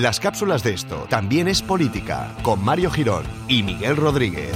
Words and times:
Las 0.00 0.18
cápsulas 0.18 0.62
de 0.62 0.72
esto 0.72 1.06
también 1.10 1.46
es 1.46 1.60
política, 1.60 2.34
con 2.40 2.64
Mario 2.64 2.90
Girón 2.90 3.22
y 3.48 3.62
Miguel 3.62 3.98
Rodríguez. 3.98 4.50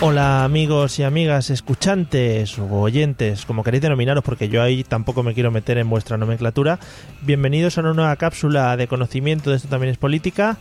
Hola 0.00 0.44
amigos 0.44 0.98
y 0.98 1.02
amigas, 1.02 1.50
escuchantes 1.50 2.58
o 2.58 2.64
oyentes, 2.64 3.44
como 3.44 3.62
queréis 3.62 3.82
denominaros, 3.82 4.24
porque 4.24 4.48
yo 4.48 4.62
ahí 4.62 4.84
tampoco 4.84 5.22
me 5.22 5.34
quiero 5.34 5.50
meter 5.50 5.76
en 5.76 5.90
vuestra 5.90 6.16
nomenclatura. 6.16 6.78
Bienvenidos 7.20 7.76
a 7.76 7.82
una 7.82 7.92
nueva 7.92 8.16
cápsula 8.16 8.74
de 8.78 8.88
conocimiento 8.88 9.50
de 9.50 9.56
esto 9.56 9.68
también 9.68 9.92
es 9.92 9.98
política, 9.98 10.56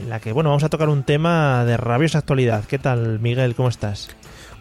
en 0.00 0.10
la 0.10 0.20
que, 0.20 0.30
bueno, 0.30 0.50
vamos 0.50 0.62
a 0.62 0.68
tocar 0.68 0.88
un 0.88 1.02
tema 1.02 1.64
de 1.64 1.76
rabiosa 1.76 2.18
actualidad. 2.18 2.64
¿Qué 2.66 2.78
tal, 2.78 3.18
Miguel? 3.18 3.56
¿Cómo 3.56 3.68
estás? 3.68 4.14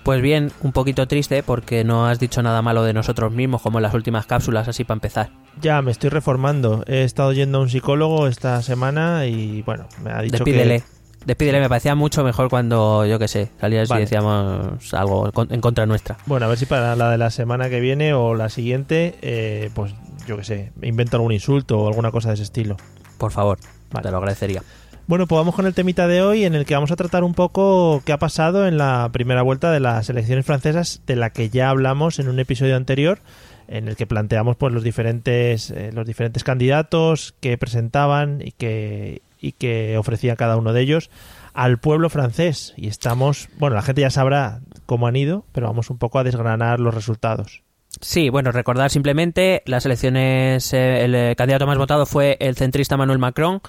Pues 0.05 0.22
bien, 0.22 0.52
un 0.62 0.72
poquito 0.72 1.08
triste 1.08 1.41
porque 1.41 1.84
no 1.84 2.05
has 2.05 2.20
dicho 2.20 2.44
nada 2.44 2.62
malo 2.62 2.84
de 2.84 2.94
nosotros 2.94 3.32
mismos 3.34 3.64
como 3.64 3.80
en 3.80 3.82
las 3.82 3.95
últimas 3.95 4.28
cápsulas, 4.28 4.68
así 4.68 4.84
para 4.84 4.98
empezar. 4.98 5.31
Ya, 5.59 5.81
me 5.81 5.90
estoy 5.90 6.12
reformando. 6.12 6.84
He 6.86 7.02
estado 7.04 7.34
yendo 7.34 7.58
a 7.58 7.62
un 7.62 7.70
psicólogo 7.72 8.28
esta 8.28 8.62
semana 8.62 9.26
y, 9.26 9.64
bueno, 9.64 9.88
me 10.04 10.12
ha 10.12 10.22
dicho 10.22 10.34
Despídele. 10.38 10.81
que... 10.81 11.26
Despídele, 11.26 11.59
me 11.59 11.70
parecía 11.70 11.95
mucho 11.95 12.23
mejor 12.23 12.52
cuando, 12.52 13.04
yo 13.08 13.18
qué 13.18 13.28
sé, 13.28 13.50
salías 13.59 13.90
Vale. 13.90 14.04
y 14.04 14.05
decíamos 14.05 14.94
algo 14.94 15.31
en 15.50 15.59
contra 15.59 15.88
nuestra. 15.88 16.17
Bueno, 16.28 16.45
a 16.45 16.50
ver 16.50 16.59
si 16.59 16.67
para 16.67 16.95
la 16.95 17.09
de 17.09 17.17
la 17.17 17.31
semana 17.31 17.67
que 17.72 17.80
viene 17.80 18.14
o 18.14 18.36
la 18.36 18.50
siguiente, 18.50 19.16
eh, 19.23 19.72
pues 19.73 19.95
yo 20.28 20.38
qué 20.38 20.44
sé, 20.44 20.72
invento 20.84 21.17
algún 21.17 21.31
insulto 21.31 21.80
o 21.80 21.88
alguna 21.88 22.12
cosa 22.12 22.28
de 22.28 22.36
ese 22.36 22.44
estilo. 22.44 22.78
Por 23.17 23.31
favor, 23.31 23.58
Vale. 23.90 24.03
te 24.03 24.12
lo 24.12 24.17
agradecería. 24.17 24.62
Bueno, 25.08 25.27
pues 25.27 25.38
vamos 25.38 25.53
con 25.53 25.67
el 25.67 25.75
temita 25.75 26.08
de 26.08 26.23
hoy 26.23 26.45
en 26.45 26.56
el 26.56 26.66
que 26.66 26.73
vamos 26.73 26.89
a 26.89 26.95
tratar 26.95 27.23
un 27.23 27.36
poco 27.36 28.02
qué 28.06 28.11
ha 28.11 28.17
pasado 28.17 28.67
en 28.67 28.80
la 28.80 29.08
primera 29.14 29.44
vuelta 29.44 29.72
de 29.72 29.80
las 29.80 30.09
elecciones 30.09 30.47
francesas, 30.47 31.02
de 31.06 31.16
la 31.16 31.30
que 31.30 31.50
ya 31.50 31.70
hablamos 31.70 32.17
en 32.17 32.28
un 32.28 32.39
episodio 32.39 32.75
anterior, 32.75 33.20
en 33.67 33.88
el 33.88 33.95
que 33.95 34.08
planteamos 34.08 34.58
pues 34.58 34.73
los 34.73 34.84
diferentes 34.84 35.70
eh, 35.70 35.92
los 35.94 36.08
diferentes 36.08 36.44
candidatos 36.44 37.36
que 37.39 37.56
presentaban 37.56 38.42
y 38.44 38.52
que 38.52 39.22
y 39.39 39.52
que 39.52 39.95
ofrecía 40.00 40.36
cada 40.36 40.58
uno 40.58 40.73
de 40.73 40.81
ellos 40.81 41.12
al 41.53 41.78
pueblo 41.78 42.09
francés 42.09 42.73
y 42.75 42.88
estamos, 42.88 43.47
bueno, 43.59 43.75
la 43.75 43.84
gente 43.84 44.02
ya 44.02 44.09
sabrá 44.09 44.62
cómo 44.88 45.06
han 45.06 45.16
ido, 45.16 45.45
pero 45.52 45.67
vamos 45.67 45.92
un 45.92 46.00
poco 46.00 46.17
a 46.17 46.23
desgranar 46.23 46.80
los 46.80 46.95
resultados. 46.95 47.62
Sí, 48.02 48.30
bueno, 48.30 48.52
recordar 48.52 48.90
simplemente 48.90 49.62
las 49.67 49.86
elecciones, 49.86 50.73
eh, 50.73 51.06
el 51.06 51.14
eh, 51.14 51.36
candidato 51.38 51.67
más 51.67 51.78
votado 51.78 52.08
fue 52.08 52.38
el 52.40 52.56
centrista 52.56 52.97
Manuel 52.97 53.19
Macron 53.19 53.62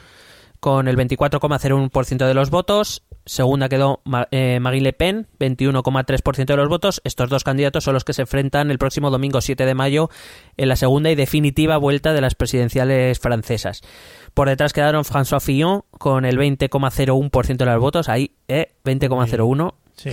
con 0.66 0.88
el 0.88 0.96
24,01% 0.96 2.26
de 2.26 2.34
los 2.34 2.50
votos. 2.50 3.04
Segunda 3.24 3.68
quedó 3.68 4.00
eh, 4.32 4.58
Marine 4.60 4.82
Le 4.82 4.92
Pen, 4.92 5.28
21,3% 5.38 6.44
de 6.44 6.56
los 6.56 6.68
votos. 6.68 7.00
Estos 7.04 7.30
dos 7.30 7.44
candidatos 7.44 7.84
son 7.84 7.94
los 7.94 8.02
que 8.02 8.12
se 8.12 8.22
enfrentan 8.22 8.72
el 8.72 8.78
próximo 8.78 9.10
domingo 9.12 9.40
7 9.40 9.64
de 9.64 9.74
mayo 9.74 10.10
en 10.56 10.68
la 10.68 10.74
segunda 10.74 11.08
y 11.08 11.14
definitiva 11.14 11.76
vuelta 11.76 12.12
de 12.12 12.20
las 12.20 12.34
presidenciales 12.34 13.20
francesas. 13.20 13.82
Por 14.34 14.48
detrás 14.48 14.72
quedaron 14.72 15.04
François 15.04 15.38
Fillon 15.40 15.84
con 15.92 16.24
el 16.24 16.36
20,01% 16.36 17.56
de 17.58 17.64
los 17.66 17.80
votos. 17.80 18.08
Ahí, 18.08 18.32
eh, 18.48 18.72
20,01%. 18.84 19.72
Sí. 19.94 20.10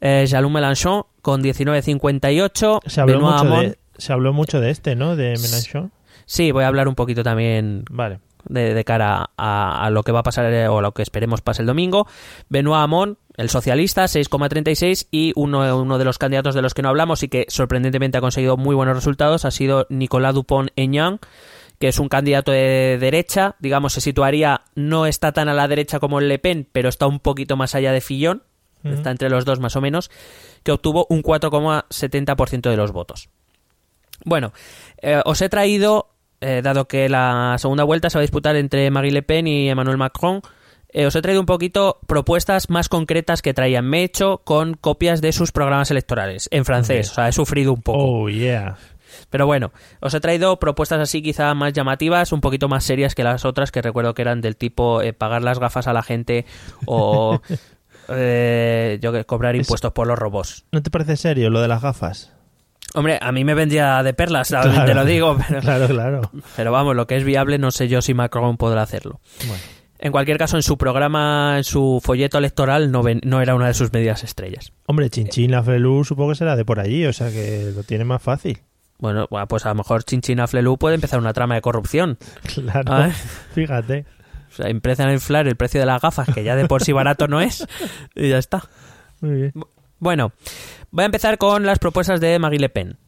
Eh, 0.00 0.24
Jean-Luc 0.26 0.50
Mélenchon 0.50 1.04
con 1.22 1.44
19,58%. 1.44 2.80
Se 2.86 3.00
habló 3.00 3.20
Benoît 3.20 3.32
mucho 3.34 3.44
Hamon- 3.44 3.68
de 3.68 3.78
se 3.98 4.12
habló 4.12 4.32
mucho 4.32 4.60
de 4.60 4.70
este, 4.70 4.96
¿no? 4.96 5.14
De 5.14 5.34
Mélenchon. 5.40 5.92
Sí, 6.26 6.50
voy 6.50 6.64
a 6.64 6.66
hablar 6.66 6.88
un 6.88 6.96
poquito 6.96 7.22
también 7.22 7.84
Vale. 7.88 8.18
De, 8.48 8.74
de 8.74 8.84
cara 8.84 9.30
a, 9.36 9.84
a 9.84 9.90
lo 9.90 10.02
que 10.02 10.12
va 10.12 10.20
a 10.20 10.22
pasar 10.22 10.52
eh, 10.52 10.68
o 10.68 10.78
a 10.78 10.82
lo 10.82 10.92
que 10.92 11.02
esperemos 11.02 11.40
pase 11.40 11.62
el 11.62 11.66
domingo. 11.66 12.06
Benoît 12.48 12.82
Hamon, 12.82 13.18
el 13.36 13.48
socialista, 13.50 14.04
6,36 14.04 15.08
y 15.10 15.32
uno, 15.36 15.78
uno 15.78 15.98
de 15.98 16.04
los 16.04 16.18
candidatos 16.18 16.54
de 16.54 16.62
los 16.62 16.74
que 16.74 16.82
no 16.82 16.88
hablamos 16.88 17.22
y 17.22 17.28
que 17.28 17.46
sorprendentemente 17.48 18.18
ha 18.18 18.20
conseguido 18.20 18.56
muy 18.56 18.74
buenos 18.74 18.96
resultados 18.96 19.44
ha 19.44 19.50
sido 19.50 19.86
Nicolas 19.88 20.34
Dupont-Aignan, 20.34 21.18
que 21.78 21.88
es 21.88 21.98
un 21.98 22.08
candidato 22.08 22.52
de 22.52 22.98
derecha, 23.00 23.56
digamos, 23.58 23.94
se 23.94 24.00
situaría, 24.00 24.62
no 24.74 25.06
está 25.06 25.32
tan 25.32 25.48
a 25.48 25.54
la 25.54 25.66
derecha 25.68 25.98
como 25.98 26.20
el 26.20 26.28
Le 26.28 26.38
Pen, 26.38 26.68
pero 26.70 26.88
está 26.88 27.06
un 27.06 27.18
poquito 27.18 27.56
más 27.56 27.74
allá 27.74 27.92
de 27.92 28.00
Fillon, 28.00 28.42
está 28.84 29.10
entre 29.10 29.30
los 29.30 29.44
dos 29.44 29.60
más 29.60 29.76
o 29.76 29.80
menos, 29.80 30.10
que 30.62 30.72
obtuvo 30.72 31.06
un 31.08 31.22
4,70% 31.22 32.70
de 32.70 32.76
los 32.76 32.92
votos. 32.92 33.28
Bueno, 34.24 34.52
eh, 35.00 35.20
os 35.24 35.40
he 35.42 35.48
traído, 35.48 36.10
eh, 36.42 36.60
dado 36.62 36.86
que 36.86 37.08
la 37.08 37.56
segunda 37.58 37.84
vuelta 37.84 38.10
se 38.10 38.18
va 38.18 38.20
a 38.20 38.22
disputar 38.28 38.56
entre 38.56 38.90
Marine 38.90 39.14
Le 39.14 39.22
Pen 39.22 39.46
y 39.46 39.68
Emmanuel 39.70 39.96
Macron, 39.96 40.42
eh, 40.90 41.06
os 41.06 41.16
he 41.16 41.22
traído 41.22 41.40
un 41.40 41.46
poquito 41.46 42.00
propuestas 42.06 42.68
más 42.68 42.90
concretas 42.90 43.40
que 43.40 43.54
traían. 43.54 43.86
Me 43.86 44.00
he 44.00 44.04
hecho 44.04 44.42
con 44.44 44.74
copias 44.74 45.22
de 45.22 45.32
sus 45.32 45.50
programas 45.52 45.90
electorales 45.90 46.48
en 46.52 46.64
francés, 46.66 47.10
o 47.12 47.14
sea, 47.14 47.28
he 47.28 47.32
sufrido 47.32 47.72
un 47.72 47.80
poco. 47.80 47.98
Oh, 48.04 48.28
yeah. 48.28 48.76
Pero 49.30 49.46
bueno, 49.46 49.72
os 50.00 50.12
he 50.14 50.20
traído 50.20 50.58
propuestas 50.58 50.98
así 51.00 51.22
quizá 51.22 51.54
más 51.54 51.72
llamativas, 51.72 52.32
un 52.32 52.40
poquito 52.40 52.68
más 52.68 52.84
serias 52.84 53.14
que 53.14 53.22
las 53.24 53.44
otras, 53.44 53.70
que 53.70 53.80
recuerdo 53.82 54.14
que 54.14 54.22
eran 54.22 54.40
del 54.40 54.56
tipo 54.56 55.00
eh, 55.02 55.12
pagar 55.12 55.42
las 55.42 55.58
gafas 55.58 55.86
a 55.86 55.92
la 55.92 56.02
gente 56.02 56.44
o 56.86 57.40
eh, 58.08 58.98
yo 59.00 59.12
que 59.12 59.24
cobrar 59.24 59.54
Es- 59.54 59.60
impuestos 59.66 59.92
por 59.92 60.06
los 60.06 60.18
robots. 60.18 60.64
¿No 60.72 60.82
te 60.82 60.90
parece 60.90 61.16
serio 61.16 61.50
lo 61.50 61.60
de 61.60 61.68
las 61.68 61.82
gafas? 61.82 62.32
Hombre, 62.94 63.18
a 63.20 63.32
mí 63.32 63.44
me 63.44 63.54
vendría 63.54 64.02
de 64.02 64.12
perlas. 64.14 64.48
Claro. 64.48 64.84
te 64.84 64.94
lo 64.94 65.04
digo, 65.04 65.36
pero, 65.48 65.60
Claro, 65.60 65.88
claro. 65.88 66.20
pero 66.56 66.72
vamos, 66.72 66.94
lo 66.96 67.06
que 67.06 67.16
es 67.16 67.24
viable 67.24 67.58
no 67.58 67.70
sé 67.70 67.88
yo 67.88 68.02
si 68.02 68.12
Macron 68.14 68.56
podrá 68.56 68.82
hacerlo. 68.82 69.20
Bueno. 69.46 69.62
En 69.98 70.10
cualquier 70.10 70.36
caso, 70.36 70.56
en 70.56 70.62
su 70.64 70.76
programa, 70.76 71.54
en 71.58 71.64
su 71.64 72.00
folleto 72.02 72.36
electoral, 72.36 72.90
no, 72.90 73.02
ven- 73.04 73.20
no 73.24 73.40
era 73.40 73.54
una 73.54 73.68
de 73.68 73.74
sus 73.74 73.92
medidas 73.92 74.24
estrellas. 74.24 74.72
Hombre, 74.86 75.08
Chinchín 75.10 75.52
Laflelu 75.52 76.02
supongo 76.04 76.30
que 76.30 76.36
será 76.36 76.56
de 76.56 76.64
por 76.64 76.80
allí, 76.80 77.06
o 77.06 77.12
sea 77.12 77.30
que 77.30 77.70
lo 77.74 77.84
tiene 77.84 78.04
más 78.04 78.20
fácil. 78.20 78.58
Bueno, 78.98 79.28
pues 79.48 79.64
a 79.64 79.68
lo 79.70 79.76
mejor 79.76 80.02
Chinchina 80.04 80.46
Flelu 80.48 80.76
puede 80.76 80.96
empezar 80.96 81.20
una 81.20 81.32
trama 81.32 81.54
de 81.54 81.60
corrupción. 81.60 82.18
Claro, 82.54 82.82
Ah, 82.92 83.08
¿eh? 83.08 83.12
fíjate. 83.54 84.04
O 84.50 84.54
sea, 84.54 84.68
empiezan 84.68 85.08
a 85.08 85.12
inflar 85.12 85.46
el 85.48 85.54
precio 85.56 85.78
de 85.80 85.86
las 85.86 86.02
gafas, 86.02 86.28
que 86.34 86.42
ya 86.44 86.56
de 86.56 86.66
por 86.66 86.82
sí 86.82 86.92
barato 86.92 87.26
no 87.28 87.40
es, 87.40 87.64
y 88.16 88.28
ya 88.28 88.38
está. 88.38 88.64
Muy 89.20 89.30
bien. 89.34 89.52
Bueno, 90.02 90.32
voy 90.90 91.04
a 91.04 91.06
empezar 91.06 91.38
con 91.38 91.64
las 91.64 91.78
propuestas 91.78 92.20
de 92.20 92.36
Marie 92.40 92.58
Le 92.58 92.68
Pen. 92.68 92.98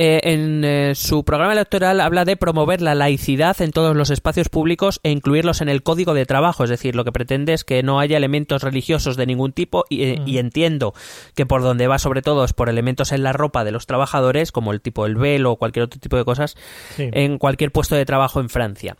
Eh, 0.00 0.20
en 0.32 0.62
eh, 0.64 0.92
su 0.94 1.24
programa 1.24 1.54
electoral 1.54 2.00
habla 2.00 2.24
de 2.24 2.36
promover 2.36 2.80
la 2.80 2.94
laicidad 2.94 3.60
en 3.60 3.72
todos 3.72 3.96
los 3.96 4.10
espacios 4.10 4.48
públicos 4.48 5.00
e 5.02 5.10
incluirlos 5.10 5.60
en 5.60 5.68
el 5.68 5.82
código 5.82 6.14
de 6.14 6.24
trabajo, 6.24 6.62
es 6.62 6.70
decir, 6.70 6.94
lo 6.94 7.04
que 7.04 7.10
pretende 7.10 7.52
es 7.52 7.64
que 7.64 7.82
no 7.82 7.98
haya 7.98 8.16
elementos 8.16 8.62
religiosos 8.62 9.16
de 9.16 9.26
ningún 9.26 9.50
tipo 9.52 9.86
y, 9.90 10.04
eh, 10.04 10.22
y 10.24 10.38
entiendo 10.38 10.94
que 11.34 11.46
por 11.46 11.62
donde 11.62 11.88
va 11.88 11.98
sobre 11.98 12.22
todo 12.22 12.44
es 12.44 12.52
por 12.52 12.68
elementos 12.68 13.10
en 13.10 13.24
la 13.24 13.32
ropa 13.32 13.64
de 13.64 13.72
los 13.72 13.86
trabajadores, 13.86 14.52
como 14.52 14.70
el 14.70 14.80
tipo 14.80 15.02
del 15.02 15.16
velo 15.16 15.50
o 15.50 15.56
cualquier 15.56 15.86
otro 15.86 15.98
tipo 15.98 16.16
de 16.16 16.24
cosas, 16.24 16.54
Sí. 16.94 17.08
en 17.12 17.38
cualquier 17.38 17.72
puesto 17.72 17.96
de 17.96 18.06
trabajo 18.06 18.38
en 18.38 18.50
Francia. 18.50 18.96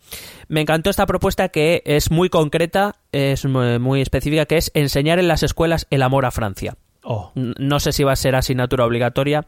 Me 0.49 0.63
encantó 0.63 0.91
esta 0.91 1.07
propuesta 1.07 1.51
que 1.51 1.81
es 1.87 2.11
muy 2.11 2.29
concreta, 2.29 2.97
es 3.13 3.45
muy 3.45 4.01
específica, 4.01 4.47
que 4.47 4.57
es 4.57 4.73
enseñar 4.75 5.21
en 5.21 5.29
las 5.29 5.45
escuelas 5.45 5.87
el 5.91 6.03
amor 6.03 6.27
a 6.27 6.33
Francia. 6.33 6.75
Oh, 7.05 7.31
No 7.37 7.79
sé 7.79 7.93
si 7.93 8.03
va 8.03 8.13
a 8.13 8.17
ser 8.17 8.35
asignatura 8.35 8.85
obligatoria 8.85 9.47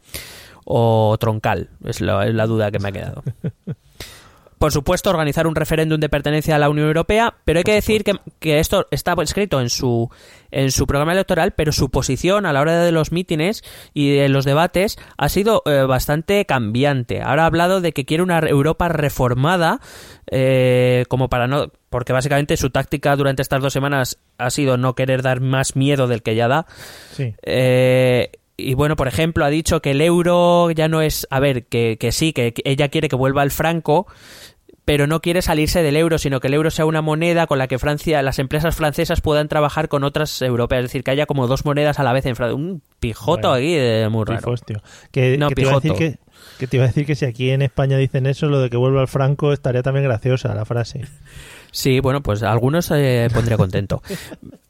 o 0.64 1.16
troncal, 1.18 1.70
es 1.84 2.00
la, 2.00 2.26
es 2.26 2.34
la 2.34 2.46
duda 2.46 2.70
que 2.70 2.78
me 2.78 2.88
ha 2.88 2.92
quedado. 2.92 3.22
Por 4.60 4.72
supuesto, 4.72 5.08
organizar 5.08 5.46
un 5.46 5.54
referéndum 5.54 5.98
de 5.98 6.10
pertenencia 6.10 6.54
a 6.54 6.58
la 6.58 6.68
Unión 6.68 6.86
Europea, 6.86 7.32
pero 7.46 7.60
hay 7.60 7.64
que 7.64 7.72
decir 7.72 8.04
que, 8.04 8.16
que 8.40 8.58
esto 8.58 8.86
está 8.90 9.14
escrito 9.22 9.58
en 9.58 9.70
su, 9.70 10.10
en 10.50 10.70
su 10.70 10.86
programa 10.86 11.12
electoral, 11.12 11.52
pero 11.52 11.72
su 11.72 11.88
posición 11.88 12.44
a 12.44 12.52
la 12.52 12.60
hora 12.60 12.84
de 12.84 12.92
los 12.92 13.10
mítines 13.10 13.64
y 13.94 14.14
de 14.16 14.28
los 14.28 14.44
debates 14.44 14.98
ha 15.16 15.30
sido 15.30 15.62
eh, 15.64 15.84
bastante 15.84 16.44
cambiante. 16.44 17.22
Ahora 17.22 17.44
ha 17.44 17.46
hablado 17.46 17.80
de 17.80 17.92
que 17.92 18.04
quiere 18.04 18.22
una 18.22 18.38
Europa 18.40 18.90
reformada, 18.90 19.80
eh, 20.30 21.06
como 21.08 21.30
para 21.30 21.46
no. 21.46 21.72
Porque 21.88 22.12
básicamente 22.12 22.58
su 22.58 22.68
táctica 22.68 23.16
durante 23.16 23.40
estas 23.40 23.62
dos 23.62 23.72
semanas 23.72 24.18
ha 24.36 24.50
sido 24.50 24.76
no 24.76 24.94
querer 24.94 25.22
dar 25.22 25.40
más 25.40 25.74
miedo 25.74 26.06
del 26.06 26.22
que 26.22 26.34
ya 26.34 26.48
da. 26.48 26.66
sí. 27.12 27.34
Eh, 27.44 28.30
y 28.62 28.74
bueno, 28.74 28.96
por 28.96 29.08
ejemplo, 29.08 29.44
ha 29.44 29.50
dicho 29.50 29.80
que 29.80 29.92
el 29.92 30.00
euro 30.00 30.70
ya 30.70 30.88
no 30.88 31.02
es. 31.02 31.26
A 31.30 31.40
ver, 31.40 31.66
que, 31.66 31.96
que 31.98 32.12
sí, 32.12 32.32
que, 32.32 32.52
que 32.52 32.62
ella 32.64 32.88
quiere 32.88 33.08
que 33.08 33.16
vuelva 33.16 33.42
al 33.42 33.50
franco, 33.50 34.06
pero 34.84 35.06
no 35.06 35.20
quiere 35.20 35.42
salirse 35.42 35.82
del 35.82 35.96
euro, 35.96 36.18
sino 36.18 36.40
que 36.40 36.48
el 36.48 36.54
euro 36.54 36.70
sea 36.70 36.84
una 36.84 37.00
moneda 37.02 37.46
con 37.46 37.58
la 37.58 37.68
que 37.68 37.78
Francia, 37.78 38.22
las 38.22 38.38
empresas 38.38 38.74
francesas 38.74 39.20
puedan 39.20 39.46
trabajar 39.48 39.88
con 39.88 40.04
otras 40.04 40.42
europeas. 40.42 40.80
Es 40.80 40.84
decir, 40.86 41.04
que 41.04 41.12
haya 41.12 41.26
como 41.26 41.46
dos 41.46 41.64
monedas 41.64 41.98
a 41.98 42.02
la 42.02 42.12
vez 42.12 42.26
en 42.26 42.36
Francia. 42.36 42.56
Un 42.56 42.82
pijoto 42.98 43.50
Bueno, 43.50 43.54
aquí 43.54 43.74
de 43.74 44.08
muy 44.08 44.24
raro. 44.24 44.40
Pifos, 44.40 44.62
tío. 44.64 44.82
Que, 45.12 45.38
No, 45.38 45.48
que 45.48 45.54
te 45.54 45.62
iba 45.62 45.70
a 45.70 45.74
decir 45.74 45.92
pijoto. 45.92 46.18
que, 46.18 46.18
que 46.58 46.66
te 46.66 46.76
iba 46.76 46.84
a 46.84 46.88
decir 46.88 47.06
que 47.06 47.14
si 47.14 47.24
aquí 47.24 47.50
en 47.50 47.62
España 47.62 47.96
dicen 47.98 48.26
eso, 48.26 48.46
lo 48.48 48.60
de 48.60 48.68
que 48.70 48.76
vuelva 48.76 49.00
al 49.00 49.08
franco 49.08 49.52
estaría 49.52 49.82
también 49.82 50.04
graciosa 50.04 50.54
la 50.54 50.64
frase. 50.64 51.02
Sí, 51.70 52.00
bueno, 52.00 52.20
pues 52.20 52.42
a 52.42 52.50
algunos 52.50 52.90
eh, 52.90 53.28
pondría 53.32 53.56
contento. 53.56 54.02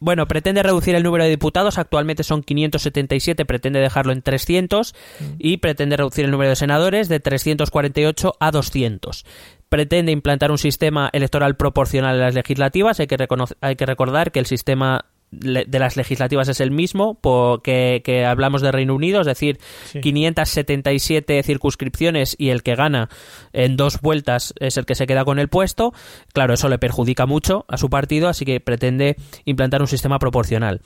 Bueno, 0.00 0.26
pretende 0.26 0.62
reducir 0.62 0.94
el 0.94 1.02
número 1.02 1.24
de 1.24 1.30
diputados, 1.30 1.78
actualmente 1.78 2.24
son 2.24 2.42
577, 2.42 3.44
pretende 3.44 3.80
dejarlo 3.80 4.12
en 4.12 4.22
300 4.22 4.94
y 5.38 5.58
pretende 5.58 5.96
reducir 5.96 6.24
el 6.24 6.30
número 6.30 6.50
de 6.50 6.56
senadores 6.56 7.08
de 7.08 7.20
348 7.20 8.36
a 8.38 8.50
200. 8.50 9.24
Pretende 9.68 10.12
implantar 10.12 10.50
un 10.50 10.58
sistema 10.58 11.10
electoral 11.12 11.56
proporcional 11.56 12.16
en 12.16 12.20
las 12.20 12.34
legislativas, 12.34 13.00
hay 13.00 13.06
que, 13.06 13.16
hay 13.60 13.76
que 13.76 13.86
recordar 13.86 14.30
que 14.30 14.40
el 14.40 14.46
sistema 14.46 15.06
de 15.40 15.78
las 15.78 15.96
legislativas 15.96 16.48
es 16.48 16.60
el 16.60 16.70
mismo 16.70 17.18
que, 17.62 18.02
que, 18.04 18.24
hablamos 18.24 18.62
de 18.62 18.72
Reino 18.72 18.94
Unido, 18.94 19.20
es 19.20 19.26
decir, 19.26 19.58
577 20.00 21.42
circunscripciones 21.42 22.34
y 22.38 22.50
el 22.50 22.62
que 22.62 22.74
gana 22.74 23.08
en 23.52 23.76
dos 23.76 24.00
vueltas 24.00 24.54
es 24.58 24.76
el 24.76 24.86
que 24.86 24.94
se 24.94 25.06
queda 25.06 25.24
con 25.24 25.38
el 25.38 25.48
puesto. 25.48 25.92
Claro, 26.32 26.54
eso 26.54 26.68
le 26.68 26.78
perjudica 26.78 27.26
mucho 27.26 27.64
a 27.68 27.76
su 27.76 27.90
partido, 27.90 28.28
así 28.28 28.44
que 28.44 28.60
pretende 28.60 29.16
implantar 29.44 29.80
un 29.80 29.88
sistema 29.88 30.18
proporcional. 30.18 30.80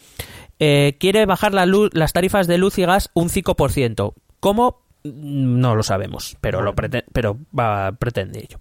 Eh, 0.59 0.97
quiere 0.99 1.27
bajar 1.27 1.55
la 1.55 1.67
luz, 1.67 1.91
las 1.93 2.13
tarifas 2.13 2.47
de 2.47 2.59
luz 2.59 2.79
y 2.79 2.85
gas 2.85 3.11
un 3.15 3.29
5%. 3.29 4.15
¿Cómo? 4.41 4.83
No 5.05 5.75
lo 5.77 5.83
sabemos, 5.83 6.37
pero, 6.41 6.63
lo 6.63 6.75
pero 6.75 7.39
va, 7.57 7.93
pretende 7.93 8.41
ello. 8.41 8.59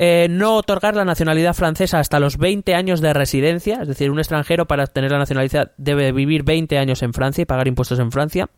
Eh, 0.00 0.28
no 0.30 0.54
otorgar 0.54 0.94
la 0.94 1.04
nacionalidad 1.04 1.54
francesa 1.54 1.98
hasta 1.98 2.20
los 2.20 2.36
20 2.36 2.72
años 2.76 3.00
de 3.00 3.12
residencia, 3.12 3.80
es 3.82 3.88
decir, 3.88 4.12
un 4.12 4.20
extranjero 4.20 4.68
para 4.68 4.86
tener 4.86 5.10
la 5.10 5.18
nacionalidad 5.18 5.72
debe 5.76 6.12
vivir 6.12 6.44
20 6.44 6.78
años 6.78 7.02
en 7.02 7.12
Francia 7.12 7.42
y 7.42 7.46
pagar 7.46 7.66
impuestos 7.66 7.98
en 7.98 8.12
Francia. 8.12 8.48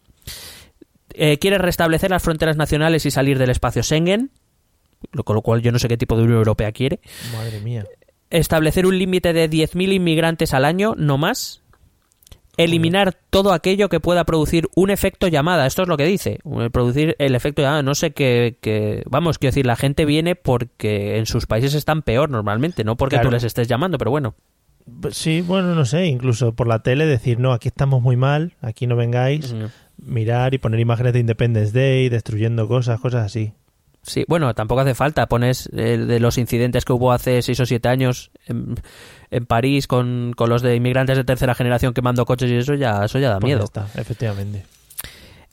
Eh, 1.14 1.38
quiere 1.38 1.56
restablecer 1.56 2.10
las 2.10 2.22
fronteras 2.22 2.58
nacionales 2.58 3.06
y 3.06 3.10
salir 3.10 3.38
del 3.38 3.48
espacio 3.48 3.82
Schengen, 3.82 4.32
con 5.24 5.34
lo 5.34 5.40
cual 5.40 5.62
yo 5.62 5.72
no 5.72 5.78
sé 5.78 5.88
qué 5.88 5.96
tipo 5.96 6.14
de 6.14 6.24
Unión 6.24 6.36
Europea 6.36 6.72
quiere. 6.72 7.00
Madre 7.32 7.60
mía. 7.60 7.86
Establecer 8.28 8.84
un 8.84 8.98
límite 8.98 9.32
de 9.32 9.48
10.000 9.48 9.94
inmigrantes 9.94 10.52
al 10.52 10.66
año, 10.66 10.94
no 10.98 11.16
más. 11.16 11.62
Eliminar 12.64 13.16
todo 13.30 13.52
aquello 13.52 13.88
que 13.88 14.00
pueda 14.00 14.24
producir 14.24 14.68
un 14.74 14.90
efecto 14.90 15.28
llamada. 15.28 15.66
Esto 15.66 15.82
es 15.82 15.88
lo 15.88 15.96
que 15.96 16.04
dice. 16.04 16.38
Producir 16.72 17.16
el 17.18 17.34
efecto 17.34 17.62
llamada. 17.62 17.82
No 17.82 17.94
sé 17.94 18.12
qué. 18.12 19.02
vamos, 19.08 19.38
quiero 19.38 19.50
decir, 19.50 19.66
la 19.66 19.76
gente 19.76 20.04
viene 20.04 20.36
porque 20.36 21.18
en 21.18 21.26
sus 21.26 21.46
países 21.46 21.74
están 21.74 22.02
peor 22.02 22.30
normalmente, 22.30 22.84
no 22.84 22.96
porque 22.96 23.18
tú 23.18 23.30
les 23.30 23.44
estés 23.44 23.68
llamando, 23.68 23.98
pero 23.98 24.10
bueno. 24.10 24.34
Pues 25.00 25.16
sí, 25.16 25.40
bueno, 25.40 25.74
no 25.74 25.84
sé, 25.84 26.06
incluso 26.06 26.54
por 26.54 26.66
la 26.66 26.82
tele 26.82 27.06
decir, 27.06 27.38
no, 27.38 27.52
aquí 27.52 27.68
estamos 27.68 28.02
muy 28.02 28.16
mal, 28.16 28.54
aquí 28.60 28.86
no 28.86 28.96
vengáis, 28.96 29.54
mirar 29.98 30.54
y 30.54 30.58
poner 30.58 30.80
imágenes 30.80 31.12
de 31.12 31.20
Independence 31.20 31.72
Day, 31.72 32.08
destruyendo 32.08 32.66
cosas, 32.66 32.98
cosas 32.98 33.26
así. 33.26 33.52
Sí, 34.02 34.24
bueno, 34.28 34.54
tampoco 34.54 34.80
hace 34.80 34.94
falta. 34.94 35.26
Pones 35.26 35.68
eh, 35.72 35.98
de 35.98 36.20
los 36.20 36.38
incidentes 36.38 36.84
que 36.84 36.92
hubo 36.92 37.12
hace 37.12 37.42
seis 37.42 37.60
o 37.60 37.66
siete 37.66 37.88
años 37.88 38.30
en, 38.46 38.76
París 39.46 39.86
con, 39.86 40.34
los 40.36 40.62
de 40.62 40.74
inmigrantes 40.76 41.16
de 41.16 41.24
tercera 41.24 41.54
generación 41.54 41.92
quemando 41.92 42.24
coches 42.24 42.50
y 42.50 42.56
eso 42.56 42.74
ya, 42.74 43.04
eso 43.04 43.18
ya 43.18 43.28
da 43.28 43.38
pues 43.38 43.50
miedo. 43.50 43.64
está, 43.64 43.86
efectivamente. 43.94 44.64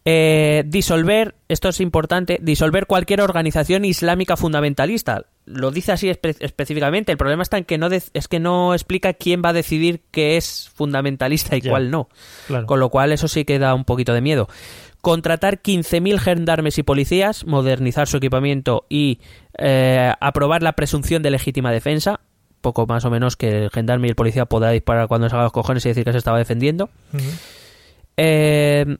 Eh, 0.09 0.63
disolver, 0.65 1.35
esto 1.49 1.67
es 1.67 1.81
importante, 1.81 2.39
disolver 2.41 2.85
cualquier 2.85 3.19
organización 3.19 3.83
islámica 3.83 4.38
fundamentalista. 4.38 5.25
Lo 5.43 5.69
dice 5.69 5.91
así 5.91 6.09
específicamente. 6.09 7.11
El 7.11 7.17
problema 7.17 7.43
está 7.43 7.57
en 7.57 7.65
que 7.65 7.77
no 7.77 7.88
es 7.88 8.27
que 8.29 8.39
no 8.39 8.73
explica 8.73 9.13
quién 9.13 9.41
va 9.43 9.50
a 9.50 9.53
decidir 9.53 10.03
qué 10.11 10.38
es 10.38 10.71
fundamentalista 10.73 11.57
y 11.57 11.61
cuál 11.61 11.91
no. 11.91 12.07
Con 12.65 12.79
lo 12.79 12.88
cual 12.89 13.11
eso 13.11 13.27
sí 13.27 13.43
que 13.43 13.59
da 13.59 13.73
un 13.73 13.83
poquito 13.83 14.13
de 14.13 14.21
miedo 14.21 14.47
contratar 15.01 15.61
15.000 15.61 16.19
gendarmes 16.19 16.77
y 16.77 16.83
policías, 16.83 17.45
modernizar 17.45 18.07
su 18.07 18.17
equipamiento 18.17 18.85
y 18.89 19.19
eh, 19.57 20.11
aprobar 20.19 20.63
la 20.63 20.73
presunción 20.73 21.23
de 21.23 21.31
legítima 21.31 21.71
defensa, 21.71 22.19
poco 22.61 22.85
más 22.88 23.05
o 23.05 23.09
menos 23.09 23.35
que 23.35 23.65
el 23.65 23.69
gendarme 23.69 24.07
y 24.07 24.09
el 24.09 24.15
policía 24.15 24.45
pueda 24.45 24.71
disparar 24.71 25.07
cuando 25.07 25.29
salga 25.29 25.44
los 25.44 25.51
cojones 25.51 25.85
y 25.85 25.89
decir 25.89 26.03
que 26.03 26.11
se 26.11 26.17
estaba 26.17 26.38
defendiendo. 26.38 26.89
Eh, 28.17 28.97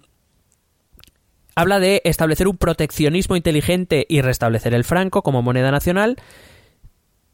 habla 1.56 1.80
de 1.80 2.02
establecer 2.06 2.48
un 2.48 2.58
proteccionismo 2.58 3.36
inteligente 3.36 4.06
y 4.08 4.22
restablecer 4.22 4.74
el 4.74 4.84
franco 4.84 5.24
como 5.24 5.42
moneda 5.42 5.72
nacional 5.72 6.18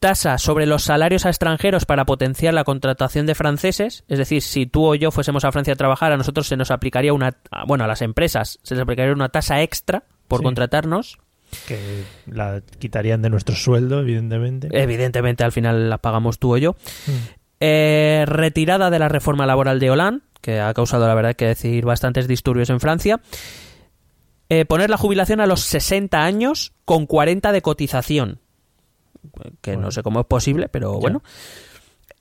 tasa 0.03 0.37
sobre 0.37 0.65
los 0.65 0.83
salarios 0.83 1.25
a 1.25 1.29
extranjeros 1.29 1.85
para 1.85 2.03
potenciar 2.03 2.53
la 2.53 2.65
contratación 2.65 3.25
de 3.25 3.35
franceses, 3.35 4.03
es 4.09 4.17
decir, 4.17 4.41
si 4.41 4.65
tú 4.65 4.85
o 4.85 4.95
yo 4.95 5.11
fuésemos 5.11 5.45
a 5.45 5.51
Francia 5.53 5.71
a 5.71 5.77
trabajar, 5.77 6.11
a 6.11 6.17
nosotros 6.17 6.45
se 6.45 6.57
nos 6.57 6.71
aplicaría 6.71 7.13
una, 7.13 7.37
bueno, 7.67 7.85
a 7.85 7.87
las 7.87 8.01
empresas 8.01 8.59
se 8.63 8.75
les 8.75 8.81
aplicaría 8.81 9.13
una 9.13 9.29
tasa 9.29 9.61
extra 9.61 10.03
por 10.27 10.43
contratarnos. 10.43 11.19
Que 11.69 12.03
la 12.25 12.61
quitarían 12.79 13.21
de 13.21 13.29
nuestro 13.29 13.55
sueldo, 13.55 14.01
evidentemente. 14.01 14.67
Evidentemente, 14.73 15.45
al 15.45 15.53
final 15.53 15.89
la 15.89 15.99
pagamos 15.99 16.37
tú 16.37 16.55
o 16.55 16.57
yo. 16.57 16.73
Mm. 17.07 17.11
Eh, 17.61 18.25
retirada 18.27 18.89
de 18.89 18.99
la 18.99 19.07
reforma 19.07 19.45
laboral 19.45 19.79
de 19.79 19.89
Hollande, 19.89 20.25
que 20.41 20.59
ha 20.59 20.73
causado, 20.73 21.07
la 21.07 21.15
verdad, 21.15 21.33
que 21.33 21.45
decir 21.45 21.85
bastantes 21.85 22.27
disturbios 22.27 22.69
en 22.69 22.81
Francia. 22.81 23.21
Eh, 24.49 24.65
poner 24.65 24.89
la 24.89 24.97
jubilación 24.97 25.39
a 25.39 25.45
los 25.45 25.61
60 25.61 26.25
años 26.25 26.73
con 26.83 27.05
40 27.05 27.53
de 27.53 27.61
cotización 27.61 28.43
que 29.61 29.77
no 29.77 29.91
sé 29.91 30.03
cómo 30.03 30.19
es 30.19 30.25
posible, 30.25 30.69
pero 30.69 30.99
bueno. 30.99 31.21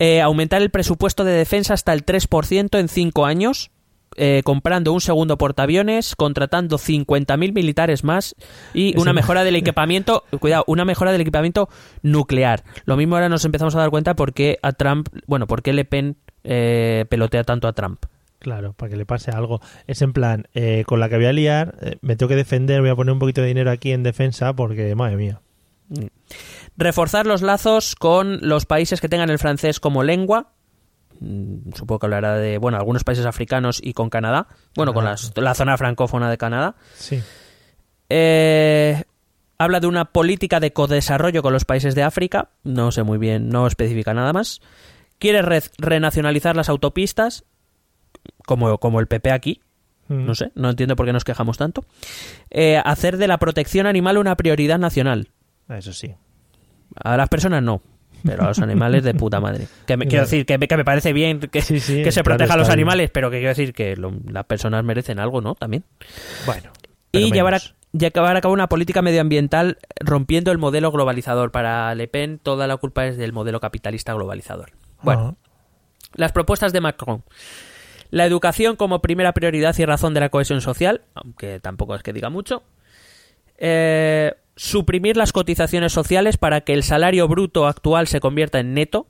Eh, 0.04 0.20
aumentar 0.20 0.62
el 0.62 0.70
presupuesto 0.70 1.22
de 1.22 1.32
defensa 1.32 1.74
hasta 1.74 1.92
el 1.92 2.04
3% 2.04 2.76
en 2.76 2.88
5 2.88 3.24
años, 3.24 3.70
eh, 4.16 4.42
comprando 4.44 4.92
un 4.92 5.00
segundo 5.00 5.38
portaaviones, 5.38 6.16
contratando 6.16 6.76
50.000 6.76 7.52
militares 7.52 8.02
más 8.02 8.34
y 8.74 8.98
una 8.98 9.12
mejora 9.12 9.44
del 9.44 9.54
equipamiento, 9.56 10.24
cuidado, 10.40 10.64
una 10.66 10.84
mejora 10.84 11.12
del 11.12 11.20
equipamiento 11.20 11.68
nuclear. 12.02 12.64
Lo 12.84 12.96
mismo 12.96 13.14
ahora 13.14 13.28
nos 13.28 13.44
empezamos 13.44 13.76
a 13.76 13.78
dar 13.78 13.90
cuenta 13.90 14.16
por 14.16 14.32
qué 14.32 14.58
a 14.62 14.72
Trump, 14.72 15.08
bueno, 15.28 15.46
por 15.46 15.62
qué 15.62 15.72
Le 15.72 15.84
Pen 15.84 16.16
eh, 16.42 17.04
pelotea 17.08 17.44
tanto 17.44 17.68
a 17.68 17.72
Trump. 17.72 18.04
Claro, 18.40 18.72
para 18.72 18.90
que 18.90 18.96
le 18.96 19.06
pase 19.06 19.30
algo. 19.30 19.60
Es 19.86 20.02
en 20.02 20.12
plan, 20.12 20.48
con 20.84 20.98
la 20.98 21.08
que 21.08 21.14
voy 21.14 21.26
a 21.26 21.32
liar, 21.32 21.76
me 22.00 22.16
tengo 22.16 22.28
que 22.28 22.34
defender, 22.34 22.80
voy 22.80 22.90
a 22.90 22.96
poner 22.96 23.12
un 23.12 23.20
poquito 23.20 23.40
de 23.40 23.46
dinero 23.46 23.70
aquí 23.70 23.92
en 23.92 24.02
defensa 24.02 24.52
porque, 24.56 24.96
madre 24.96 25.14
mía. 25.14 25.40
Reforzar 26.76 27.26
los 27.26 27.42
lazos 27.42 27.94
con 27.96 28.38
los 28.42 28.66
países 28.66 29.00
que 29.00 29.08
tengan 29.08 29.30
el 29.30 29.38
francés 29.38 29.80
como 29.80 30.02
lengua. 30.02 30.52
Mm, 31.20 31.72
supongo 31.74 32.00
que 32.00 32.06
hablará 32.06 32.36
de, 32.36 32.58
bueno, 32.58 32.78
algunos 32.78 33.04
países 33.04 33.26
africanos 33.26 33.80
y 33.82 33.92
con 33.92 34.10
Canadá. 34.10 34.48
Bueno, 34.74 34.94
con 34.94 35.04
la 35.04 35.54
zona 35.54 35.76
francófona 35.76 36.30
de 36.30 36.38
Canadá. 36.38 36.74
Sí. 36.94 37.22
Eh, 38.14 39.04
habla 39.56 39.80
de 39.80 39.86
una 39.86 40.06
política 40.06 40.60
de 40.60 40.72
codesarrollo 40.72 41.42
con 41.42 41.52
los 41.52 41.64
países 41.64 41.94
de 41.94 42.02
África. 42.02 42.50
No 42.62 42.92
sé 42.92 43.02
muy 43.02 43.18
bien, 43.18 43.48
no 43.48 43.66
especifica 43.66 44.12
nada 44.12 44.32
más. 44.32 44.60
Quiere 45.18 45.40
renacionalizar 45.78 46.56
las 46.56 46.68
autopistas, 46.68 47.44
como, 48.44 48.76
como 48.78 49.00
el 49.00 49.06
PP 49.06 49.30
aquí. 49.30 49.62
Mm. 50.08 50.26
No 50.26 50.34
sé, 50.34 50.52
no 50.54 50.70
entiendo 50.70 50.96
por 50.96 51.06
qué 51.06 51.12
nos 51.12 51.24
quejamos 51.24 51.56
tanto. 51.58 51.86
Eh, 52.50 52.80
hacer 52.84 53.16
de 53.16 53.28
la 53.28 53.38
protección 53.38 53.86
animal 53.86 54.18
una 54.18 54.36
prioridad 54.36 54.78
nacional. 54.78 55.30
Eso 55.78 55.92
sí. 55.92 56.14
A 56.96 57.16
las 57.16 57.28
personas 57.28 57.62
no, 57.62 57.82
pero 58.24 58.44
a 58.44 58.48
los 58.48 58.58
animales 58.58 59.02
de 59.02 59.14
puta 59.14 59.40
madre. 59.40 59.66
Que 59.86 59.96
me, 59.96 60.06
quiero 60.08 60.24
decir 60.24 60.46
que, 60.46 60.58
me 60.58 60.84
parece 60.84 61.12
bien 61.12 61.40
que, 61.40 61.62
se 61.62 62.24
proteja 62.24 62.54
a 62.54 62.56
los 62.56 62.68
animales, 62.68 63.10
pero 63.10 63.30
que 63.30 63.38
quiero 63.38 63.50
decir 63.50 63.72
que 63.72 63.96
las 63.96 64.44
personas 64.44 64.84
merecen 64.84 65.18
algo, 65.18 65.40
¿no? 65.40 65.54
También. 65.54 65.84
Bueno. 66.46 66.70
Y 67.12 67.30
llevar 67.30 67.54
a, 67.54 67.60
llevar 67.92 68.36
a 68.36 68.40
cabo 68.40 68.54
una 68.54 68.68
política 68.68 69.02
medioambiental 69.02 69.78
rompiendo 70.00 70.50
el 70.52 70.58
modelo 70.58 70.90
globalizador. 70.90 71.50
Para 71.50 71.94
Le 71.94 72.08
Pen 72.08 72.38
toda 72.38 72.66
la 72.66 72.76
culpa 72.76 73.06
es 73.06 73.16
del 73.16 73.32
modelo 73.32 73.60
capitalista 73.60 74.14
globalizador. 74.14 74.72
Bueno, 75.02 75.36
las 76.14 76.32
propuestas 76.32 76.72
de 76.72 76.80
Macron. 76.80 77.24
La 78.10 78.26
educación 78.26 78.76
como 78.76 79.00
primera 79.00 79.32
prioridad 79.32 79.74
y 79.78 79.86
razón 79.86 80.12
de 80.12 80.20
la 80.20 80.28
cohesión 80.28 80.60
social, 80.60 81.00
aunque 81.14 81.60
tampoco 81.60 81.94
es 81.94 82.02
que 82.02 82.12
diga 82.12 82.28
mucho. 82.28 82.62
Eh, 83.56 84.34
suprimir 84.62 85.16
las 85.16 85.32
cotizaciones 85.32 85.92
sociales 85.92 86.36
para 86.36 86.60
que 86.60 86.72
el 86.72 86.84
salario 86.84 87.26
bruto 87.26 87.66
actual 87.66 88.06
se 88.06 88.20
convierta 88.20 88.60
en 88.60 88.74
neto, 88.74 89.08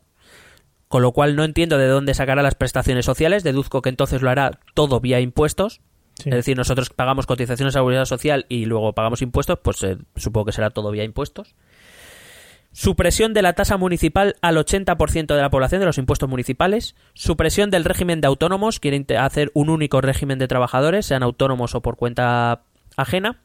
con 0.88 1.02
lo 1.02 1.12
cual 1.12 1.36
no 1.36 1.44
entiendo 1.44 1.76
de 1.76 1.88
dónde 1.88 2.14
sacará 2.14 2.42
las 2.42 2.54
prestaciones 2.54 3.04
sociales, 3.04 3.42
deduzco 3.42 3.82
que 3.82 3.90
entonces 3.90 4.22
lo 4.22 4.30
hará 4.30 4.60
todo 4.72 4.98
vía 5.00 5.20
impuestos. 5.20 5.82
Es 6.24 6.32
decir, 6.32 6.56
nosotros 6.56 6.88
pagamos 6.88 7.26
cotizaciones 7.26 7.76
a 7.76 7.80
seguridad 7.80 8.06
social 8.06 8.46
y 8.48 8.64
luego 8.64 8.94
pagamos 8.94 9.20
impuestos, 9.20 9.58
pues 9.62 9.82
eh, 9.82 9.98
supongo 10.16 10.46
que 10.46 10.52
será 10.52 10.70
todo 10.70 10.90
vía 10.90 11.04
impuestos. 11.04 11.54
Supresión 12.72 13.34
de 13.34 13.42
la 13.42 13.52
tasa 13.52 13.76
municipal 13.76 14.36
al 14.40 14.56
80% 14.56 15.34
de 15.34 15.42
la 15.42 15.50
población 15.50 15.80
de 15.80 15.86
los 15.86 15.98
impuestos 15.98 16.30
municipales. 16.30 16.96
Supresión 17.12 17.70
del 17.70 17.84
régimen 17.84 18.22
de 18.22 18.28
autónomos. 18.28 18.80
Quieren 18.80 19.04
hacer 19.18 19.50
un 19.52 19.68
único 19.68 20.00
régimen 20.00 20.38
de 20.38 20.48
trabajadores, 20.48 21.04
sean 21.04 21.22
autónomos 21.22 21.74
o 21.74 21.82
por 21.82 21.96
cuenta 21.96 22.62
ajena 22.96 23.42